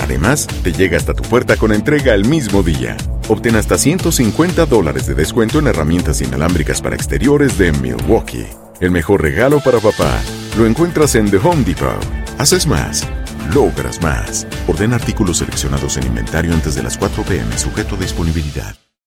Además, 0.00 0.46
te 0.62 0.72
llega 0.72 0.96
hasta 0.96 1.14
tu 1.14 1.22
puerta 1.24 1.56
con 1.56 1.72
entrega 1.72 2.14
el 2.14 2.24
mismo 2.24 2.62
día. 2.62 2.96
Obtén 3.28 3.56
hasta 3.56 3.76
150 3.76 4.66
dólares 4.66 5.06
de 5.06 5.14
descuento 5.14 5.58
en 5.58 5.66
herramientas 5.66 6.20
inalámbricas 6.20 6.80
para 6.80 6.96
exteriores 6.96 7.58
de 7.58 7.72
Milwaukee. 7.72 8.46
El 8.80 8.90
mejor 8.90 9.22
regalo 9.22 9.60
para 9.60 9.80
papá 9.80 10.20
lo 10.56 10.66
encuentras 10.66 11.14
en 11.14 11.30
The 11.30 11.38
Home 11.38 11.64
Depot. 11.64 12.02
Haces 12.38 12.66
más, 12.66 13.06
logras 13.52 14.00
más. 14.00 14.46
Orden 14.66 14.92
artículos 14.92 15.38
seleccionados 15.38 15.96
en 15.96 16.06
inventario 16.06 16.54
antes 16.54 16.74
de 16.74 16.82
las 16.82 16.96
4 16.96 17.24
pm, 17.24 17.58
sujeto 17.58 17.96
a 17.96 17.98
disponibilidad. 17.98 18.87